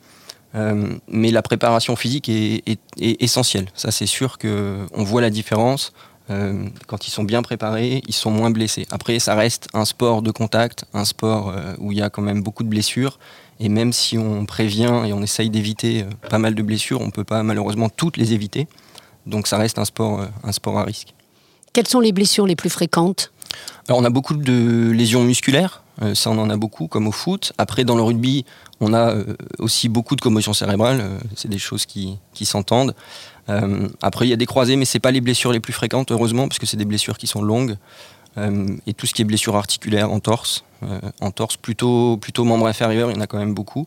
Euh, 0.54 0.94
mais 1.08 1.30
la 1.30 1.42
préparation 1.42 1.96
physique 1.96 2.28
est, 2.28 2.78
essentielle. 2.98 3.66
Ça, 3.74 3.90
c'est 3.90 4.06
sûr 4.06 4.38
qu'on 4.38 5.04
voit 5.04 5.20
la 5.20 5.30
différence. 5.30 5.92
Euh, 6.30 6.66
quand 6.86 7.06
ils 7.06 7.10
sont 7.10 7.24
bien 7.24 7.42
préparés, 7.42 8.02
ils 8.06 8.14
sont 8.14 8.30
moins 8.30 8.50
blessés. 8.50 8.86
Après, 8.90 9.18
ça 9.18 9.34
reste 9.34 9.68
un 9.74 9.84
sport 9.84 10.22
de 10.22 10.30
contact, 10.30 10.84
un 10.94 11.04
sport 11.04 11.50
euh, 11.50 11.74
où 11.78 11.92
il 11.92 11.98
y 11.98 12.02
a 12.02 12.10
quand 12.10 12.22
même 12.22 12.42
beaucoup 12.42 12.62
de 12.62 12.68
blessures. 12.68 13.18
Et 13.60 13.68
même 13.68 13.92
si 13.92 14.18
on 14.18 14.44
prévient 14.44 15.02
et 15.06 15.12
on 15.12 15.22
essaye 15.22 15.50
d'éviter 15.50 16.04
pas 16.28 16.38
mal 16.38 16.54
de 16.54 16.62
blessures, 16.62 17.00
on 17.00 17.06
ne 17.06 17.10
peut 17.10 17.24
pas 17.24 17.42
malheureusement 17.42 17.88
toutes 17.88 18.16
les 18.16 18.32
éviter. 18.32 18.66
Donc 19.26 19.46
ça 19.46 19.58
reste 19.58 19.78
un 19.78 19.84
sport, 19.84 20.26
un 20.42 20.52
sport 20.52 20.78
à 20.78 20.84
risque. 20.84 21.14
Quelles 21.72 21.88
sont 21.88 22.00
les 22.00 22.12
blessures 22.12 22.46
les 22.46 22.56
plus 22.56 22.70
fréquentes? 22.70 23.32
Alors 23.88 24.00
on 24.00 24.04
a 24.04 24.10
beaucoup 24.10 24.34
de 24.34 24.90
lésions 24.90 25.24
musculaires, 25.24 25.82
ça 26.14 26.30
on 26.30 26.38
en 26.38 26.48
a 26.48 26.56
beaucoup 26.56 26.86
comme 26.86 27.06
au 27.06 27.12
foot. 27.12 27.52
Après 27.58 27.84
dans 27.84 27.96
le 27.96 28.02
rugby, 28.02 28.44
on 28.82 28.92
a 28.92 29.12
euh, 29.14 29.24
aussi 29.58 29.88
beaucoup 29.88 30.16
de 30.16 30.20
commotion 30.20 30.52
cérébrale, 30.52 31.00
euh, 31.00 31.18
c'est 31.36 31.48
des 31.48 31.58
choses 31.58 31.86
qui, 31.86 32.18
s'entendent. 32.44 32.94
Euh, 33.48 33.88
après, 34.02 34.26
il 34.26 34.30
y 34.30 34.32
a 34.32 34.36
des 34.36 34.46
croisés, 34.46 34.74
mais 34.74 34.84
ce 34.84 34.98
pas 34.98 35.12
les 35.12 35.20
blessures 35.20 35.52
les 35.52 35.60
plus 35.60 35.72
fréquentes, 35.72 36.10
heureusement, 36.10 36.48
parce 36.48 36.58
que 36.58 36.66
c'est 36.66 36.76
des 36.76 36.84
blessures 36.84 37.16
qui 37.16 37.28
sont 37.28 37.42
longues. 37.42 37.76
et 38.86 38.94
tout 38.94 39.06
ce 39.06 39.12
qui 39.12 39.22
est 39.22 39.26
blessure 39.26 39.56
articulaire 39.56 40.10
en 40.10 40.18
torse, 40.18 40.64
en 41.20 41.30
torse 41.30 41.56
plutôt, 41.56 42.16
plutôt 42.16 42.44
membre 42.44 42.66
inférieur, 42.66 43.10
il 43.10 43.14
y 43.14 43.18
en 43.18 43.20
a 43.20 43.26
quand 43.26 43.38
même 43.38 43.54
beaucoup. 43.54 43.86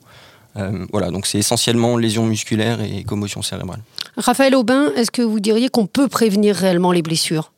Voilà, 0.92 1.12
donc 1.12 1.26
c'est 1.26 1.38
essentiellement 1.38 1.98
lésions 1.98 2.26
musculaires 2.26 2.80
et 2.82 3.04
commotion 3.04 3.42
cérébrale. 3.42 3.82
Raphaël 4.18 4.56
Aubin, 4.56 4.92
est-ce 4.96 5.12
que 5.12 5.22
vous 5.22 5.40
diriez 5.40 5.70
qu'on 5.70 5.88
peut 5.88 6.08
prévenir 6.08 6.56
réellement 6.56 6.92
les 6.92 7.02
blessures? 7.02 7.52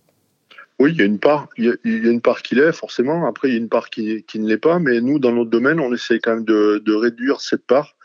Oui, 0.80 0.92
il 0.92 0.98
y 0.98 1.02
a 1.02 1.06
une 1.06 1.20
part, 1.20 1.50
il 1.58 1.66
y 1.66 1.70
a, 1.70 1.74
une 1.84 2.22
part 2.22 2.44
qui 2.44 2.54
l'est 2.54 2.72
forcément. 2.72 3.28
Après, 3.28 3.48
il 3.48 3.52
y 3.52 3.56
a 3.56 3.60
une 3.60 3.70
part 3.70 3.90
qui, 3.90 4.24
qui 4.24 4.40
ne 4.40 4.48
l'est 4.48 4.58
pas. 4.58 4.78
Mais 4.78 5.02
nous, 5.02 5.18
dans 5.18 5.32
notre 5.32 5.50
domaine, 5.50 5.80
on 5.80 5.94
essaie 5.94 6.20
quand 6.20 6.36
même 6.36 6.46
de, 6.46 6.82
de 6.86 6.94
réduire 6.94 7.42
cette 7.42 7.66
part 7.66 7.96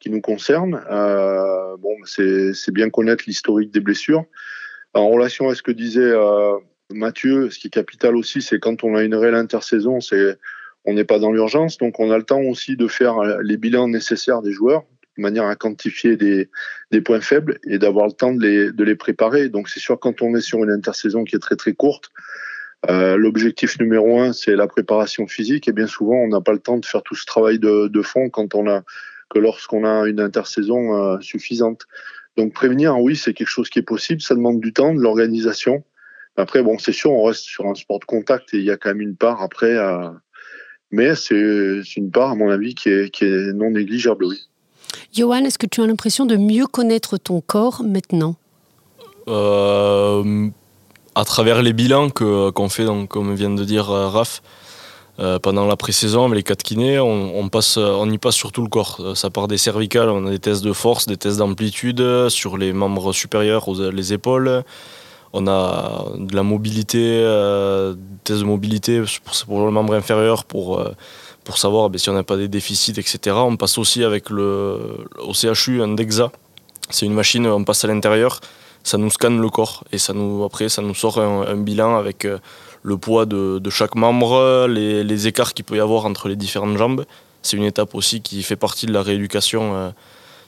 qui 0.00 0.10
nous 0.10 0.20
concerne. 0.20 0.80
Euh, 0.90 1.76
bon, 1.78 1.94
c'est 2.04 2.72
bien 2.72 2.90
connaître 2.90 3.24
l'historique 3.26 3.70
des 3.70 3.80
blessures. 3.80 4.24
En 4.92 5.08
relation 5.08 5.48
à 5.48 5.54
ce 5.54 5.62
que 5.62 5.70
disait 5.70 6.00
euh, 6.00 6.56
Mathieu, 6.90 7.50
ce 7.50 7.58
qui 7.58 7.68
est 7.68 7.70
capital 7.70 8.16
aussi, 8.16 8.42
c'est 8.42 8.58
quand 8.58 8.82
on 8.82 8.96
a 8.96 9.04
une 9.04 9.14
réelle 9.14 9.34
intersaison, 9.34 10.00
c'est 10.00 10.36
on 10.86 10.94
n'est 10.94 11.04
pas 11.04 11.18
dans 11.18 11.32
l'urgence, 11.32 11.78
donc 11.78 12.00
on 12.00 12.10
a 12.10 12.16
le 12.16 12.24
temps 12.24 12.42
aussi 12.42 12.76
de 12.76 12.88
faire 12.88 13.20
les 13.42 13.56
bilans 13.56 13.88
nécessaires 13.88 14.42
des 14.42 14.52
joueurs 14.52 14.84
de 15.16 15.22
manière 15.22 15.46
à 15.46 15.56
quantifier 15.56 16.16
des, 16.16 16.50
des 16.90 17.00
points 17.00 17.20
faibles 17.20 17.58
et 17.64 17.78
d'avoir 17.78 18.06
le 18.06 18.12
temps 18.12 18.34
de 18.34 18.42
les, 18.42 18.72
de 18.72 18.84
les 18.84 18.96
préparer. 18.96 19.48
Donc 19.48 19.68
c'est 19.68 19.80
sûr 19.80 19.98
quand 19.98 20.22
on 20.22 20.34
est 20.34 20.40
sur 20.40 20.62
une 20.62 20.70
intersaison 20.70 21.24
qui 21.24 21.36
est 21.36 21.40
très 21.40 21.56
très 21.56 21.72
courte, 21.72 22.10
euh, 22.90 23.16
l'objectif 23.16 23.78
numéro 23.80 24.20
un 24.20 24.32
c'est 24.32 24.54
la 24.54 24.66
préparation 24.66 25.26
physique 25.26 25.66
et 25.68 25.72
bien 25.72 25.86
souvent 25.86 26.16
on 26.16 26.28
n'a 26.28 26.42
pas 26.42 26.52
le 26.52 26.58
temps 26.58 26.76
de 26.76 26.84
faire 26.84 27.02
tout 27.02 27.14
ce 27.14 27.24
travail 27.24 27.58
de, 27.58 27.88
de 27.88 28.02
fond 28.02 28.28
quand 28.28 28.54
on 28.54 28.68
a 28.68 28.84
que 29.30 29.38
lorsqu'on 29.38 29.84
a 29.84 30.06
une 30.06 30.20
intersaison 30.20 30.94
euh, 30.94 31.20
suffisante. 31.20 31.86
Donc 32.36 32.52
prévenir, 32.52 32.98
oui, 33.00 33.16
c'est 33.16 33.32
quelque 33.32 33.48
chose 33.48 33.70
qui 33.70 33.78
est 33.78 33.82
possible. 33.82 34.20
Ça 34.20 34.34
demande 34.34 34.60
du 34.60 34.72
temps, 34.72 34.94
de 34.94 35.00
l'organisation. 35.00 35.84
Après, 36.36 36.62
bon, 36.62 36.78
c'est 36.78 36.92
sûr, 36.92 37.12
on 37.12 37.24
reste 37.24 37.44
sur 37.44 37.66
un 37.66 37.74
sport 37.74 37.98
de 37.98 38.04
contact 38.04 38.52
et 38.52 38.58
il 38.58 38.64
y 38.64 38.70
a 38.70 38.76
quand 38.76 38.90
même 38.90 39.00
une 39.00 39.16
part 39.16 39.42
après. 39.42 39.74
Euh, 39.74 40.10
mais 40.90 41.14
c'est 41.14 41.82
une 41.96 42.10
part, 42.10 42.30
à 42.30 42.34
mon 42.34 42.50
avis, 42.50 42.74
qui 42.74 42.88
est, 42.88 43.10
qui 43.10 43.24
est 43.24 43.52
non 43.52 43.70
négligeable, 43.70 44.24
oui. 44.24 44.38
Johan, 45.12 45.44
est-ce 45.44 45.58
que 45.58 45.66
tu 45.66 45.82
as 45.82 45.86
l'impression 45.86 46.26
de 46.26 46.36
mieux 46.36 46.66
connaître 46.66 47.16
ton 47.18 47.40
corps 47.40 47.82
maintenant? 47.84 48.36
Euh, 49.28 50.48
À 51.14 51.24
travers 51.24 51.62
les 51.62 51.72
bilans 51.72 52.10
qu'on 52.10 52.68
fait, 52.68 52.84
donc, 52.84 53.08
comme 53.08 53.34
vient 53.34 53.50
de 53.50 53.64
dire 53.64 53.86
Raph, 53.86 54.42
euh, 55.18 55.38
pendant 55.38 55.66
la 55.66 55.76
pré-saison, 55.76 56.26
avec 56.26 56.36
les 56.36 56.42
quatre 56.42 56.62
kinés, 56.62 56.98
on, 56.98 57.48
passe, 57.48 57.78
on 57.78 58.10
y 58.10 58.18
passe 58.18 58.34
sur 58.34 58.52
tout 58.52 58.62
le 58.62 58.68
corps. 58.68 58.98
Euh, 59.00 59.14
ça 59.14 59.30
part 59.30 59.48
des 59.48 59.56
cervicales, 59.56 60.10
on 60.10 60.26
a 60.26 60.30
des 60.30 60.38
tests 60.38 60.62
de 60.62 60.74
force, 60.74 61.06
des 61.06 61.16
tests 61.16 61.38
d'amplitude 61.38 62.28
sur 62.28 62.58
les 62.58 62.74
membres 62.74 63.14
supérieurs, 63.14 63.64
les 63.92 64.12
épaules. 64.12 64.62
On 65.38 65.46
a 65.46 66.04
de 66.16 66.34
la 66.34 66.42
mobilité, 66.42 67.20
euh, 67.22 67.94
des 67.94 68.18
tests 68.24 68.40
de 68.40 68.44
mobilité 68.44 69.02
pour, 69.46 69.64
le 69.64 69.70
membre 69.70 69.94
inférieur 69.94 70.44
pour, 70.44 70.82
pour 71.44 71.58
savoir 71.58 71.90
ben, 71.90 71.98
si 71.98 72.10
on 72.10 72.14
n'a 72.14 72.22
pas 72.22 72.36
des 72.36 72.48
déficits, 72.48 72.92
etc. 72.92 73.36
On 73.38 73.56
passe 73.56 73.78
aussi 73.78 74.02
avec 74.02 74.30
le, 74.30 75.06
au 75.18 75.34
CHU 75.34 75.82
un 75.82 75.88
DEXA. 75.88 76.32
C'est 76.90 77.06
une 77.06 77.14
machine, 77.14 77.46
on 77.46 77.64
passe 77.64 77.84
à 77.84 77.88
l'intérieur, 77.88 78.40
ça 78.84 78.96
nous 78.96 79.10
scanne 79.10 79.40
le 79.40 79.50
corps 79.50 79.84
et 79.92 79.98
ça 79.98 80.12
nous, 80.12 80.44
après 80.44 80.68
ça 80.68 80.82
nous 80.82 80.94
sort 80.94 81.18
un 81.18 81.56
bilan 81.56 81.96
avec 81.96 82.24
le 82.86 82.96
poids 82.96 83.26
de, 83.26 83.60
chaque 83.68 83.96
membre, 83.96 84.68
les, 84.68 85.26
écarts 85.26 85.54
qu'il 85.54 85.64
peut 85.64 85.76
y 85.76 85.80
avoir 85.80 86.06
entre 86.06 86.28
les 86.28 86.36
différentes 86.36 86.78
jambes. 86.78 87.04
C'est 87.42 87.56
une 87.56 87.64
étape 87.64 87.96
aussi 87.96 88.22
qui 88.22 88.44
fait 88.44 88.54
partie 88.54 88.86
de 88.86 88.92
la 88.92 89.02
rééducation 89.02 89.74
euh, 89.74 89.90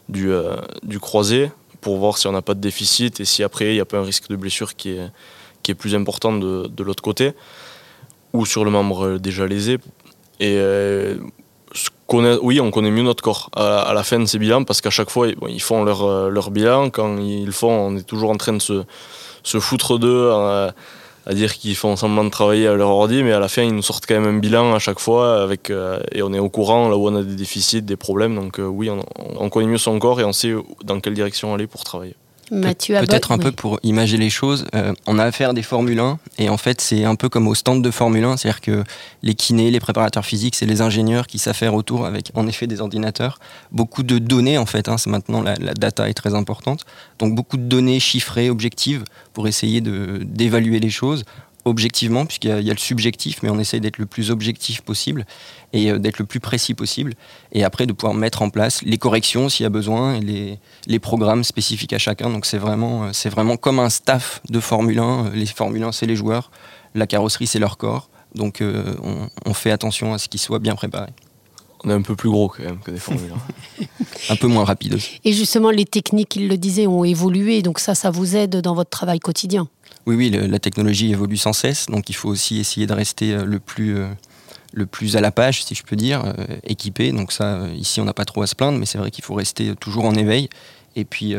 du, 0.09 0.31
euh, 0.31 0.55
du, 0.85 1.01
croisé 1.01 1.51
pour 1.81 1.99
voir 1.99 2.19
si 2.19 2.27
on 2.27 2.33
n'a 2.33 2.43
pas 2.43 2.55
de 2.55 2.61
déficit 2.61 3.21
et 3.21 3.25
si 3.25 3.43
après 3.43 3.71
il 3.71 3.75
n'y 3.75 3.81
a 3.81 3.85
pas 3.85 3.99
un 3.99 4.05
risque 4.05 4.29
de 4.29 4.37
blessure 4.37 4.75
qui 4.77 4.91
est, 4.91 5.11
qui 5.63 5.71
est 5.71 5.75
plus 5.75 5.95
important 5.95 6.33
de, 6.33 6.67
de 6.67 6.83
l'autre 6.83 7.03
côté 7.03 7.33
ou 8.33 8.47
sur 8.47 8.65
le 8.65 8.71
membre 8.71 9.19
déjà 9.19 9.47
lésé. 9.47 9.79
Et 10.41 10.57
euh, 10.59 11.17
oui, 12.43 12.61
on 12.61 12.71
connaît 12.71 12.91
mieux 12.91 13.03
notre 13.03 13.23
corps 13.23 13.51
à, 13.55 13.93
la 13.95 14.03
fin 14.03 14.19
de 14.19 14.27
ces 14.27 14.39
bilans 14.39 14.65
parce 14.65 14.81
qu'à 14.81 14.91
chaque 14.91 15.11
fois, 15.11 15.29
ils 15.49 15.63
font 15.63 15.85
leur, 15.85 16.31
leur 16.31 16.51
bilan. 16.51 16.91
Quand 16.91 17.19
ils 17.19 17.47
le 17.47 17.53
font, 17.53 17.71
on 17.71 17.97
est 17.97 18.07
toujours 18.07 18.31
en 18.31 18.37
train 18.37 18.53
de 18.53 18.63
se, 18.63 18.85
se 19.43 19.59
foutre 19.59 19.99
d'eux 19.99 20.31
à 21.29 21.35
dire 21.35 21.53
qu'ils 21.53 21.77
font 21.77 21.95
semblant 21.95 22.25
de 22.25 22.31
travailler 22.31 22.67
à 22.69 22.75
leur 22.75 22.89
ordi, 22.89 23.23
mais 23.23 23.33
à 23.33 23.39
la 23.39 23.49
fin, 23.49 23.63
ils 23.63 23.75
nous 23.75 23.83
sortent 23.83 24.07
quand 24.07 24.19
même 24.19 24.37
un 24.37 24.39
bilan 24.39 24.75
à 24.75 24.79
chaque 24.79 24.99
fois 24.99 25.43
avec, 25.43 25.69
euh, 25.69 26.01
et 26.11 26.23
on 26.23 26.33
est 26.33 26.39
au 26.39 26.49
courant 26.49 26.89
là 26.89 26.97
où 26.97 27.07
on 27.07 27.15
a 27.15 27.23
des 27.23 27.37
déficits, 27.37 27.83
des 27.83 27.97
problèmes. 27.97 28.35
Donc, 28.35 28.59
euh, 28.59 28.65
oui, 28.65 28.89
on, 29.39 29.51
connaît 29.51 29.67
mieux 29.67 29.77
son 29.77 29.99
corps 29.99 30.21
et 30.23 30.25
on 30.25 30.33
sait 30.33 30.55
dans 30.85 31.01
quelle 31.01 31.13
direction 31.13 31.53
aller 31.53 31.67
pour 31.67 31.85
travailler. 31.85 32.17
Peut-être 33.07 33.33
un 33.33 33.39
peu 33.39 33.53
pour 33.53 33.79
imager 33.83 34.17
les 34.17 34.31
choses, 34.31 34.67
euh, 34.75 34.93
on 35.07 35.19
a 35.19 35.25
affaire 35.25 35.55
des 35.55 35.63
Formule 35.63 35.99
1 35.99 36.19
et 36.39 36.49
en 36.49 36.57
fait 36.57 36.81
c'est 36.81 37.05
un 37.05 37.15
peu 37.15 37.29
comme 37.29 37.47
au 37.49 37.55
stand 37.55 37.83
de 37.83 37.91
Formule 37.91 38.25
1, 38.25 38.37
c'est-à-dire 38.37 38.61
que 38.61 38.85
les 39.23 39.35
kinés, 39.35 39.71
les 39.71 39.81
préparateurs 39.81 40.25
physiques, 40.25 40.55
c'est 40.55 40.67
les 40.67 40.81
ingénieurs 40.81 41.27
qui 41.27 41.39
s'affairent 41.39 41.75
autour 41.75 42.07
avec 42.07 42.31
en 42.35 42.47
effet 42.47 42.67
des 42.67 42.81
ordinateurs, 42.81 43.39
beaucoup 43.73 44.03
de 44.03 44.19
données 44.19 44.59
en 44.59 44.67
fait, 44.67 44.89
hein, 44.89 44.99
c'est 44.99 45.11
maintenant 45.11 45.43
la, 45.43 45.55
la, 45.57 45.75
data 45.75 46.09
est 46.09 46.15
très 46.15 46.35
importante, 46.35 46.85
donc 47.19 47.35
beaucoup 47.35 47.57
de 47.57 47.63
données 47.63 48.01
chiffrées, 48.01 48.51
objectives 48.51 49.05
pour 49.35 49.47
essayer 49.47 49.81
d'évaluer 49.81 50.81
les 50.81 50.91
choses 50.91 51.25
objectivement, 51.69 52.27
puisqu'il 52.27 52.51
y, 52.51 52.71
a 52.71 52.73
le 52.73 52.79
subjectif, 52.79 53.43
mais 53.43 53.51
on 53.51 53.59
essaye 53.59 53.81
d'être 53.81 53.99
le 53.99 54.07
plus 54.07 54.31
objectif 54.31 54.81
possible 54.81 55.27
et 55.73 55.91
euh, 55.91 55.99
d'être 55.99 56.19
le 56.19 56.25
plus 56.25 56.41
précis 56.41 56.75
possible. 56.75 57.15
Et 57.53 57.65
après, 57.65 57.87
de 57.87 57.93
pouvoir 57.93 58.15
mettre 58.15 58.43
en 58.43 58.51
place 58.51 58.83
les 58.83 58.99
corrections 58.99 59.49
s'il 59.49 59.65
y 59.65 59.67
a 59.67 59.71
besoin 59.71 60.15
et 60.15 60.21
les, 60.21 60.59
les, 60.87 60.99
programmes 60.99 61.45
spécifiques 61.45 61.93
à 61.93 61.99
chacun. 61.99 62.31
Donc 62.31 62.47
c'est 62.47 62.59
vraiment, 62.59 63.05
euh, 63.05 63.11
c'est 63.13 63.31
vraiment 63.31 63.57
comme 63.57 63.79
un 63.79 63.91
staff 63.91 64.41
de 64.51 64.61
Formule 64.61 64.99
1. 64.99 65.31
Les 65.31 65.47
Formule 65.47 65.85
1, 65.85 65.93
c'est 65.93 66.07
les 66.07 66.17
joueurs. 66.17 66.51
La 66.95 67.07
carrosserie, 67.07 67.47
c'est 67.47 67.59
leur 67.59 67.77
corps. 67.77 68.09
Donc 68.35 68.61
euh, 68.61 68.95
on, 69.45 69.55
fait 69.55 69.71
attention 69.71 70.15
à 70.15 70.19
ce 70.19 70.29
qu'ils 70.29 70.41
soient 70.41 70.59
bien 70.59 70.75
préparés. 70.75 71.13
On 71.85 71.91
est 71.91 71.95
un 71.95 72.03
peu 72.03 72.17
plus 72.17 72.29
gros 72.29 72.49
quand 72.49 72.65
même 72.65 72.81
que 72.81 72.91
des 72.91 72.99
Formule 72.99 73.33
1. 73.81 73.85
un 74.31 74.37
peu 74.37 74.49
moins 74.49 74.65
rapide 74.65 74.95
aussi. 74.95 75.21
Et 75.25 75.33
justement, 75.33 75.71
les 75.71 75.85
techniques, 75.85 76.37
il 76.37 76.49
le 76.49 76.59
disait, 76.59 76.87
ont 76.87 77.05
évolué. 77.05 77.63
Donc 77.63 77.79
ça, 77.79 77.95
ça 77.95 78.11
vous 78.11 78.37
aide 78.37 78.57
dans 78.57 78.75
votre 78.75 78.91
travail 78.91 79.21
quotidien 79.21 79.69
oui, 80.07 80.17
oui, 80.17 80.31
la 80.31 80.59
technologie 80.59 81.11
évolue 81.11 81.37
sans 81.37 81.53
cesse, 81.53 81.87
donc 81.87 82.09
il 82.09 82.15
faut 82.15 82.29
aussi 82.29 82.59
essayer 82.59 82.87
de 82.87 82.93
rester 82.93 83.33
euh, 83.33 83.45
le 83.45 83.59
plus, 83.59 83.99
euh, 83.99 84.09
le 84.73 84.87
plus 84.87 85.17
à 85.17 85.21
la 85.21 85.31
page, 85.31 85.65
si 85.65 85.75
je 85.75 85.83
peux 85.83 85.97
dire, 85.97 86.25
euh, 86.25 86.47
équipé. 86.65 87.13
Donc 87.13 87.33
ça, 87.33 87.67
ici, 87.77 88.01
on 88.01 88.05
n'a 88.05 88.15
pas 88.15 88.25
trop 88.25 88.43
à 88.43 88.47
se 88.47 88.55
plaindre, 88.55 88.79
mais 88.79 88.87
c'est 88.87 88.99
vrai 88.99 89.11
qu'il 89.11 89.25
faut 89.25 89.35
rester 89.35 89.75
toujours 89.77 90.07
en 90.07 90.15
éveil. 90.15 90.49
Et 90.97 91.05
puis, 91.05 91.37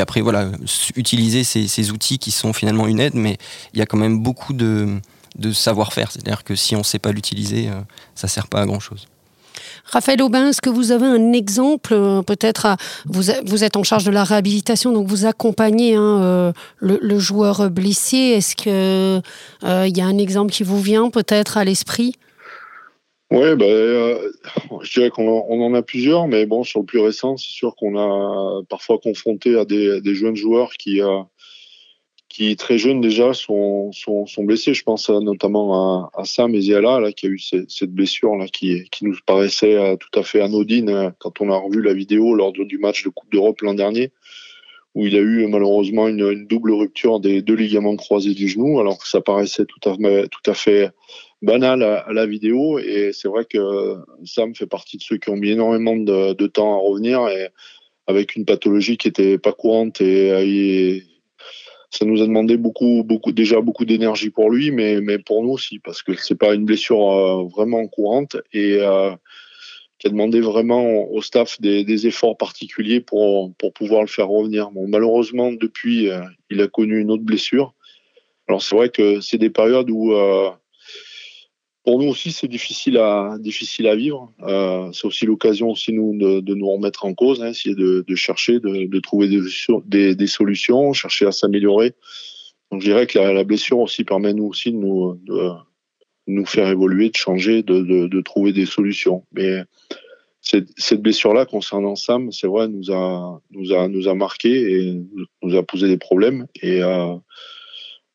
après, 0.00 0.20
voilà, 0.22 0.50
utiliser 0.96 1.44
ces, 1.44 1.90
outils 1.92 2.18
qui 2.18 2.32
sont 2.32 2.52
finalement 2.52 2.88
une 2.88 2.98
aide, 2.98 3.14
mais 3.14 3.36
il 3.74 3.78
y 3.78 3.82
a 3.82 3.86
quand 3.86 3.98
même 3.98 4.20
beaucoup 4.20 4.54
de, 4.54 4.98
de 5.38 5.52
savoir-faire. 5.52 6.10
C'est-à-dire 6.10 6.42
que 6.42 6.56
si 6.56 6.74
on 6.74 6.78
ne 6.78 6.84
sait 6.84 6.98
pas 6.98 7.12
l'utiliser, 7.12 7.68
ça 8.16 8.26
ne 8.26 8.30
sert 8.30 8.48
pas 8.48 8.62
à 8.62 8.66
grand-chose. 8.66 9.06
Raphaël 9.84 10.22
Aubin, 10.22 10.48
est-ce 10.48 10.62
que 10.62 10.70
vous 10.70 10.92
avez 10.92 11.06
un 11.06 11.32
exemple 11.32 11.92
euh, 11.92 12.22
Peut-être, 12.22 12.76
vous, 13.06 13.64
êtes 13.64 13.76
en 13.76 13.82
charge 13.82 14.04
de 14.04 14.10
la 14.10 14.24
réhabilitation, 14.24 14.92
donc 14.92 15.06
vous 15.06 15.26
accompagnez 15.26 15.94
hein, 15.94 16.22
euh, 16.22 16.52
le, 16.80 17.18
joueur 17.18 17.70
blessé. 17.70 18.16
Est-ce 18.16 18.56
qu'il 18.56 18.72
euh, 18.72 19.20
y 19.62 20.00
a 20.00 20.06
un 20.06 20.18
exemple 20.18 20.52
qui 20.52 20.62
vous 20.62 20.80
vient 20.80 21.10
peut-être 21.10 21.58
à 21.58 21.64
l'esprit? 21.64 22.14
Oui, 23.30 23.56
ben, 23.56 24.18
je 24.82 24.92
dirais 24.92 25.10
qu'on 25.10 25.62
en 25.62 25.74
a 25.74 25.82
plusieurs, 25.82 26.28
mais 26.28 26.44
bon, 26.44 26.64
sur 26.64 26.80
le 26.80 26.86
plus 26.86 27.00
récent, 27.00 27.36
c'est 27.38 27.50
sûr 27.50 27.74
qu'on 27.76 27.98
a 27.98 28.62
parfois 28.68 28.98
confronté 28.98 29.58
à 29.58 29.64
des, 29.64 30.02
des 30.02 30.14
jeunes 30.14 30.36
joueurs 30.36 30.72
qui, 30.72 31.00
qui 32.32 32.56
très 32.56 32.78
jeunes 32.78 33.02
déjà 33.02 33.34
sont, 33.34 33.92
sont, 33.92 34.24
blessés. 34.38 34.72
Je 34.72 34.82
pense 34.84 35.10
notamment 35.10 35.74
à, 35.74 36.10
à 36.14 36.24
Sam 36.24 36.54
Eziala, 36.54 36.98
là, 36.98 37.12
qui 37.12 37.26
a 37.26 37.28
eu 37.28 37.38
cette, 37.38 37.90
blessure 37.90 38.36
là, 38.36 38.46
qui, 38.48 38.84
qui 38.90 39.04
nous 39.04 39.14
paraissait 39.26 39.74
euh, 39.74 39.96
tout 39.96 40.18
à 40.18 40.22
fait 40.22 40.40
anodine 40.40 40.88
euh, 40.88 41.10
quand 41.18 41.42
on 41.42 41.52
a 41.52 41.56
revu 41.58 41.82
la 41.82 41.92
vidéo 41.92 42.34
lors 42.34 42.52
du 42.52 42.78
match 42.78 43.04
de 43.04 43.10
Coupe 43.10 43.30
d'Europe 43.30 43.60
l'an 43.60 43.74
dernier, 43.74 44.12
où 44.94 45.04
il 45.04 45.14
a 45.14 45.18
eu 45.18 45.46
malheureusement 45.46 46.08
une, 46.08 46.46
double 46.46 46.72
rupture 46.72 47.20
des 47.20 47.42
deux 47.42 47.54
ligaments 47.54 47.96
croisés 47.96 48.32
du 48.32 48.48
genou, 48.48 48.80
alors 48.80 48.98
que 48.98 49.06
ça 49.06 49.20
paraissait 49.20 49.66
tout 49.66 49.90
à, 49.90 49.94
tout 50.28 50.50
à 50.50 50.54
fait 50.54 50.90
banal 51.42 51.82
à, 51.82 52.06
la 52.14 52.24
vidéo. 52.24 52.78
Et 52.78 53.10
c'est 53.12 53.28
vrai 53.28 53.44
que 53.44 53.96
Sam 54.24 54.54
fait 54.54 54.66
partie 54.66 54.96
de 54.96 55.02
ceux 55.02 55.18
qui 55.18 55.28
ont 55.28 55.36
mis 55.36 55.50
énormément 55.50 55.96
de, 55.96 56.46
temps 56.46 56.78
à 56.78 56.78
revenir 56.78 57.28
et 57.28 57.48
avec 58.06 58.36
une 58.36 58.46
pathologie 58.46 58.96
qui 58.96 59.08
était 59.08 59.36
pas 59.36 59.52
courante 59.52 60.00
et, 60.00 60.96
et 60.96 61.11
ça 61.92 62.06
nous 62.06 62.22
a 62.22 62.26
demandé 62.26 62.56
beaucoup, 62.56 63.04
beaucoup, 63.04 63.32
déjà 63.32 63.60
beaucoup 63.60 63.84
d'énergie 63.84 64.30
pour 64.30 64.50
lui, 64.50 64.70
mais, 64.70 65.00
mais 65.02 65.18
pour 65.18 65.42
nous 65.42 65.50
aussi, 65.50 65.78
parce 65.78 66.02
que 66.02 66.14
c'est 66.14 66.34
pas 66.34 66.54
une 66.54 66.64
blessure 66.64 67.12
euh, 67.12 67.44
vraiment 67.54 67.86
courante 67.86 68.38
et 68.54 68.78
euh, 68.80 69.10
qui 69.98 70.06
a 70.06 70.10
demandé 70.10 70.40
vraiment 70.40 71.04
au 71.10 71.20
staff 71.20 71.60
des, 71.60 71.84
des, 71.84 72.06
efforts 72.06 72.38
particuliers 72.38 73.00
pour, 73.00 73.52
pour 73.56 73.74
pouvoir 73.74 74.00
le 74.00 74.06
faire 74.06 74.28
revenir. 74.28 74.70
Bon, 74.70 74.88
malheureusement, 74.88 75.52
depuis, 75.52 76.08
euh, 76.08 76.22
il 76.48 76.62
a 76.62 76.66
connu 76.66 76.98
une 76.98 77.10
autre 77.10 77.24
blessure. 77.24 77.74
Alors 78.48 78.62
c'est 78.62 78.74
vrai 78.74 78.88
que 78.88 79.20
c'est 79.20 79.38
des 79.38 79.50
périodes 79.50 79.90
où 79.90 80.12
pour 81.84 81.98
nous 81.98 82.08
aussi, 82.08 82.30
c'est 82.30 82.48
difficile 82.48 82.96
à 82.98 83.36
difficile 83.40 83.88
à 83.88 83.96
vivre. 83.96 84.32
Euh, 84.42 84.90
c'est 84.92 85.06
aussi 85.06 85.26
l'occasion 85.26 85.70
aussi 85.70 85.92
nous 85.92 86.16
de, 86.16 86.40
de, 86.40 86.54
nous 86.54 86.70
remettre 86.70 87.04
en 87.04 87.14
cause, 87.14 87.42
hein, 87.42 87.48
essayer 87.48 87.74
de, 87.74 88.04
de 88.06 88.14
chercher, 88.14 88.60
de, 88.60 88.86
de 88.86 89.00
trouver 89.00 89.28
des, 89.28 89.40
des, 89.86 90.14
des, 90.14 90.26
solutions, 90.26 90.92
chercher 90.92 91.26
à 91.26 91.32
s'améliorer. 91.32 91.94
Donc 92.70 92.82
je 92.82 92.86
dirais 92.86 93.06
que 93.06 93.18
la, 93.18 93.32
la, 93.32 93.44
blessure 93.44 93.78
aussi 93.78 94.04
permet 94.04 94.32
nous 94.32 94.46
aussi 94.46 94.70
de 94.70 94.76
nous 94.76 95.14
de, 95.24 95.50
nous 96.28 96.46
faire 96.46 96.68
évoluer, 96.68 97.10
de 97.10 97.16
changer, 97.16 97.62
de, 97.62 98.20
trouver 98.20 98.52
des 98.52 98.66
solutions. 98.66 99.24
Mais 99.32 99.64
cette, 100.40 100.68
cette 100.76 101.02
blessure-là 101.02 101.46
concernant 101.46 101.96
Sam, 101.96 102.30
c'est 102.30 102.46
vrai, 102.46 102.68
nous 102.68 102.92
a 102.92 103.40
nous 103.50 103.72
a 103.72 103.88
nous 103.88 104.08
a 104.08 104.14
marqué 104.14 104.50
et 104.50 105.00
nous 105.42 105.56
a 105.56 105.62
posé 105.64 105.88
des 105.88 105.98
problèmes 105.98 106.46
et 106.62 106.80
euh, 106.82 107.16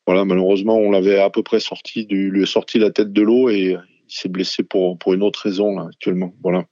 voilà, 0.08 0.24
malheureusement, 0.24 0.78
on 0.78 0.90
l'avait 0.90 1.18
à 1.18 1.28
peu 1.28 1.42
près 1.42 1.60
sorti, 1.60 2.06
du, 2.06 2.30
lui 2.30 2.46
sorti 2.46 2.78
la 2.78 2.90
tête 2.90 3.12
de 3.12 3.20
l'eau 3.20 3.50
et 3.50 3.76
il 3.76 3.78
s'est 4.08 4.30
blessé 4.30 4.62
pour, 4.62 4.96
pour 4.96 5.12
une 5.12 5.22
autre 5.22 5.42
raison 5.42 5.78
actuellement. 5.80 6.32
Voilà. 6.42 6.64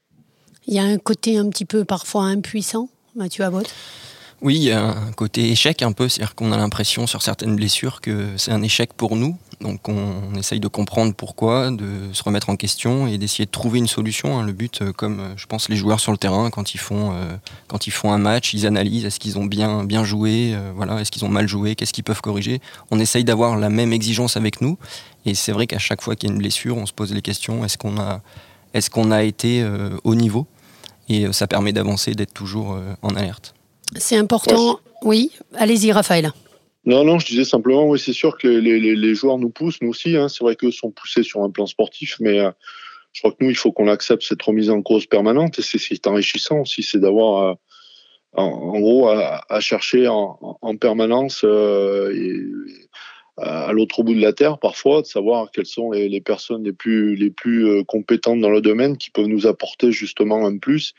Il 0.66 0.72
y 0.72 0.78
a 0.78 0.84
un 0.84 0.96
côté 0.96 1.36
un 1.36 1.50
petit 1.50 1.66
peu 1.66 1.84
parfois 1.84 2.22
impuissant, 2.22 2.88
Mathieu 3.14 3.44
Abbott 3.44 3.70
oui, 4.42 4.56
il 4.56 4.62
y 4.64 4.70
a 4.70 4.84
un 4.84 5.12
côté 5.12 5.50
échec 5.50 5.82
un 5.82 5.92
peu, 5.92 6.08
c'est-à-dire 6.08 6.34
qu'on 6.34 6.52
a 6.52 6.58
l'impression 6.58 7.06
sur 7.06 7.22
certaines 7.22 7.56
blessures 7.56 8.02
que 8.02 8.28
c'est 8.36 8.52
un 8.52 8.62
échec 8.62 8.92
pour 8.92 9.16
nous. 9.16 9.36
Donc 9.62 9.88
on, 9.88 10.34
essaye 10.34 10.60
de 10.60 10.68
comprendre 10.68 11.14
pourquoi, 11.14 11.70
de 11.70 12.12
se 12.12 12.22
remettre 12.22 12.50
en 12.50 12.56
question 12.56 13.06
et 13.06 13.16
d'essayer 13.16 13.46
de 13.46 13.50
trouver 13.50 13.78
une 13.78 13.86
solution. 13.86 14.38
Hein. 14.38 14.44
Le 14.44 14.52
but, 14.52 14.82
euh, 14.82 14.92
comme 14.92 15.20
euh, 15.20 15.34
je 15.38 15.46
pense 15.46 15.70
les 15.70 15.76
joueurs 15.76 16.00
sur 16.00 16.12
le 16.12 16.18
terrain, 16.18 16.50
quand 16.50 16.74
ils 16.74 16.78
font, 16.78 17.12
euh, 17.14 17.34
quand 17.66 17.86
ils 17.86 17.90
font 17.90 18.12
un 18.12 18.18
match, 18.18 18.52
ils 18.52 18.66
analysent 18.66 19.06
est-ce 19.06 19.18
qu'ils 19.18 19.38
ont 19.38 19.46
bien, 19.46 19.84
bien 19.84 20.04
joué, 20.04 20.54
voilà, 20.74 21.00
est-ce 21.00 21.10
qu'ils 21.10 21.24
ont 21.24 21.30
mal 21.30 21.48
joué, 21.48 21.74
qu'est-ce 21.74 21.94
qu'ils 21.94 22.04
peuvent 22.04 22.20
corriger. 22.20 22.60
On 22.90 23.00
essaye 23.00 23.24
d'avoir 23.24 23.56
la 23.56 23.70
même 23.70 23.94
exigence 23.94 24.36
avec 24.36 24.60
nous. 24.60 24.76
Et 25.24 25.34
c'est 25.34 25.52
vrai 25.52 25.66
qu'à 25.66 25.78
chaque 25.78 26.02
fois 26.02 26.14
qu'il 26.14 26.28
y 26.28 26.32
a 26.32 26.34
une 26.34 26.38
blessure, 26.38 26.76
on 26.76 26.84
se 26.84 26.92
pose 26.92 27.12
les 27.14 27.22
questions 27.22 27.64
est-ce 27.64 27.78
qu'on 27.78 27.98
a, 27.98 28.20
est-ce 28.74 28.90
qu'on 28.90 29.10
a 29.10 29.22
été 29.22 29.66
au 30.04 30.14
niveau? 30.14 30.46
Et 31.08 31.32
ça 31.32 31.46
permet 31.46 31.72
d'avancer, 31.72 32.14
d'être 32.14 32.34
toujours 32.34 32.78
en 33.02 33.16
alerte. 33.16 33.55
C'est 33.94 34.16
important. 34.16 34.80
Oui, 35.02 35.30
allez-y, 35.54 35.92
Raphaël. 35.92 36.32
Non, 36.86 37.02
non, 37.02 37.18
je 37.18 37.26
disais 37.26 37.44
simplement, 37.44 37.88
oui, 37.88 37.98
c'est 37.98 38.12
sûr 38.12 38.38
que 38.38 38.46
les, 38.46 39.14
joueurs 39.14 39.38
nous 39.38 39.50
poussent, 39.50 39.80
nous 39.82 39.90
aussi. 39.90 40.16
Hein. 40.16 40.28
C'est 40.28 40.44
vrai 40.44 40.54
qu'eux 40.54 40.70
sont 40.70 40.92
poussés 40.92 41.24
sur 41.24 41.42
un 41.42 41.50
plan 41.50 41.66
sportif, 41.66 42.16
mais 42.20 42.38
euh, 42.38 42.50
je 43.12 43.20
crois 43.20 43.32
que 43.32 43.38
nous, 43.40 43.50
il 43.50 43.56
faut 43.56 43.72
qu'on 43.72 43.88
accepte 43.88 44.22
cette 44.22 44.42
remise 44.42 44.70
en 44.70 44.82
cause 44.82 45.06
permanente. 45.06 45.58
Et 45.58 45.62
c'est 45.62 45.78
ce 45.78 45.88
qui 45.88 45.94
est 45.94 46.06
enrichissant 46.06 46.60
aussi, 46.60 46.84
c'est 46.84 47.00
d'avoir, 47.00 47.42
euh, 47.42 47.54
en, 48.34 48.78
gros, 48.78 49.08
à, 49.08 49.60
chercher 49.60 50.06
en, 50.06 50.76
permanence 50.80 51.42
euh, 51.44 52.14
et, 52.14 52.40
à 53.38 53.72
l'autre 53.72 54.02
bout 54.04 54.14
de 54.14 54.20
la 54.20 54.32
terre, 54.32 54.58
parfois, 54.58 55.02
de 55.02 55.06
savoir 55.06 55.50
quelles 55.50 55.66
sont 55.66 55.90
les, 55.90 56.08
les 56.08 56.20
personnes 56.20 56.62
les 56.62 56.72
plus, 56.72 57.16
les 57.16 57.30
plus 57.30 57.84
compétentes 57.84 58.40
dans 58.40 58.50
le 58.50 58.60
domaine 58.60 58.96
qui 58.96 59.10
peuvent 59.10 59.26
nous 59.26 59.46
apporter 59.46 59.90
justement 59.90 60.46
un 60.46 60.56
plus 60.56 60.94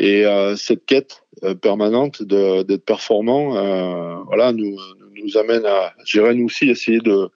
et 0.00 0.24
euh, 0.24 0.56
cette 0.56 0.86
quête 0.86 1.24
euh, 1.44 1.54
permanente 1.54 2.22
d'être 2.22 2.84
performant, 2.86 3.54
euh, 3.54 4.16
voilà, 4.26 4.50
nous, 4.50 4.74
nous 5.14 5.36
amène 5.36 5.66
à, 5.66 5.92
gérer 6.06 6.34
nous 6.34 6.46
aussi, 6.46 6.70
essayer 6.70 7.00
de, 7.00 7.28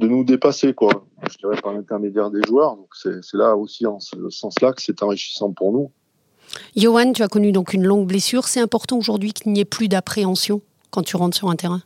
de 0.00 0.08
nous 0.08 0.24
dépasser, 0.24 0.74
quoi. 0.74 1.06
Je 1.30 1.38
dirais 1.38 1.60
par 1.62 1.72
l'intermédiaire 1.72 2.32
des 2.32 2.40
joueurs. 2.44 2.74
Donc 2.74 2.88
c'est 2.92 3.20
là 3.34 3.56
aussi 3.56 3.86
en 3.86 4.00
ce 4.00 4.16
sens-là 4.30 4.72
que 4.72 4.82
c'est 4.82 5.00
enrichissant 5.04 5.52
pour 5.52 5.72
nous. 5.72 5.92
Johan, 6.74 7.12
tu 7.12 7.22
as 7.22 7.28
connu 7.28 7.52
donc 7.52 7.72
une 7.72 7.84
longue 7.84 8.08
blessure. 8.08 8.48
C'est 8.48 8.60
important 8.60 8.98
aujourd'hui 8.98 9.32
qu'il 9.32 9.52
n'y 9.52 9.60
ait 9.60 9.64
plus 9.64 9.86
d'appréhension 9.86 10.60
quand 10.90 11.02
tu 11.02 11.16
rentres 11.16 11.36
sur 11.36 11.48
un 11.48 11.56
terrain? 11.56 11.82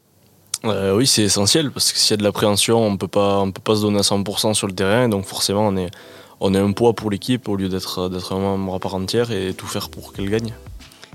oui, 0.65 1.07
c'est 1.07 1.23
essentiel 1.23 1.71
parce 1.71 1.93
que 1.93 1.99
s'il 1.99 2.11
y 2.11 2.15
a 2.15 2.17
de 2.17 2.25
l'appréhension, 2.25 2.85
on 2.85 2.97
peut 2.97 3.07
pas, 3.07 3.39
on 3.39 3.53
peut 3.53 3.63
pas 3.63 3.77
se 3.77 3.83
donner 3.83 3.99
à 3.99 4.03
100% 4.03 4.55
sur 4.55 4.67
le 4.67 4.73
terrain. 4.73 5.09
Donc 5.09 5.25
forcément, 5.25 5.69
on 5.69 5.77
est, 5.77 5.91
on 6.41 6.55
est 6.55 6.59
un 6.59 6.73
poids 6.73 6.93
pour 6.93 7.11
l'équipe 7.11 7.49
au 7.49 7.57
lieu 7.57 7.69
d'être 7.69 8.09
d'être 8.09 8.33
un 8.33 8.39
membre 8.39 8.75
à 8.75 8.79
part 8.79 8.95
entière 8.95 9.31
et 9.31 9.55
tout 9.55 9.67
faire 9.67 9.89
pour 9.89 10.13
qu'elle 10.13 10.31
gagne. 10.31 10.53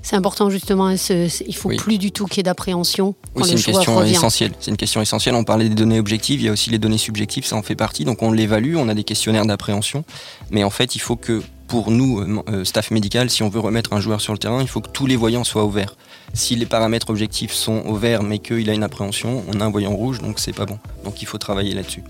C'est 0.04 0.16
important 0.16 0.50
justement, 0.50 0.88
hein, 0.88 0.96
il 0.96 1.56
faut 1.56 1.70
plus 1.70 2.00
du 2.00 2.12
tout 2.12 2.26
qu'il 2.26 2.38
y 2.38 2.40
ait 2.40 2.44
d'appréhension. 2.44 3.14
Oui, 3.36 3.44
c'est 3.46 3.52
une 3.52 3.62
question 3.62 4.04
essentielle. 4.04 4.52
C'est 4.60 4.72
une 4.72 4.78
question 4.78 5.00
essentielle. 5.00 5.36
On 5.36 5.44
parlait 5.44 5.70
des 5.70 5.76
données 5.76 6.00
objectives, 6.00 6.42
il 6.42 6.46
y 6.46 6.50
a 6.50 6.52
aussi 6.52 6.72
les 6.72 6.80
données 6.80 6.98
subjectives, 6.98 7.46
ça 7.46 7.56
en 7.56 7.62
fait 7.62 7.76
partie. 7.76 8.04
Donc 8.04 8.24
on 8.24 8.32
l'évalue, 8.32 8.76
on 8.78 8.90
a 8.90 8.96
des 8.96 9.04
questionnaires 9.04 9.46
d'appréhension, 9.46 10.04
mais 10.50 10.64
en 10.64 10.72
fait 10.72 10.96
il 10.96 11.00
faut 11.00 11.18
que 11.18 11.44
pour 11.68 11.92
nous, 11.92 12.20
euh, 12.20 12.44
euh, 12.50 12.66
staff 12.66 12.92
médical, 12.92 13.30
si 13.30 13.44
on 13.44 13.50
veut 13.50 13.60
remettre 13.60 13.94
un 13.94 14.02
joueur 14.02 14.20
sur 14.20 14.34
le 14.34 14.40
terrain, 14.40 14.62
il 14.62 14.68
faut 14.68 14.82
que 14.82 14.90
tous 14.90 15.06
les 15.06 15.16
voyants 15.16 15.44
soient 15.44 15.64
ouverts. 15.64 15.96
Si 16.34 16.56
les 16.56 16.66
paramètres 16.66 17.10
objectifs 17.10 17.54
sont 17.54 17.84
ouverts 17.86 18.24
mais 18.24 18.40
qu'il 18.40 18.70
a 18.70 18.74
une 18.74 18.84
appréhension, 18.84 19.44
on 19.48 19.62
a 19.62 19.66
un 19.66 19.70
voyant 19.70 19.92
rouge, 19.92 20.20
donc 20.20 20.40
c'est 20.40 20.52
pas 20.52 20.66
bon. 20.66 20.80
Donc 21.06 21.22
il 21.22 21.28
faut 21.28 21.38
travailler 21.38 21.74
là-dessus. 21.74 22.04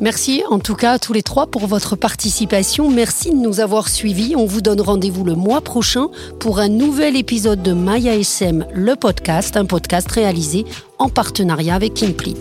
Merci 0.00 0.42
en 0.50 0.58
tout 0.58 0.74
cas 0.74 0.92
à 0.92 0.98
tous 0.98 1.12
les 1.12 1.22
trois 1.22 1.46
pour 1.46 1.66
votre 1.66 1.96
participation. 1.96 2.90
Merci 2.90 3.30
de 3.30 3.36
nous 3.36 3.60
avoir 3.60 3.88
suivis. 3.88 4.34
On 4.36 4.44
vous 4.44 4.60
donne 4.60 4.80
rendez-vous 4.80 5.24
le 5.24 5.34
mois 5.34 5.62
prochain 5.62 6.08
pour 6.38 6.58
un 6.58 6.68
nouvel 6.68 7.16
épisode 7.16 7.62
de 7.62 7.72
Maya 7.72 8.14
SM, 8.14 8.66
le 8.74 8.94
podcast, 8.94 9.56
un 9.56 9.64
podcast 9.64 10.10
réalisé 10.10 10.66
en 10.98 11.08
partenariat 11.08 11.74
avec 11.74 11.94
Kimplid. 11.94 12.38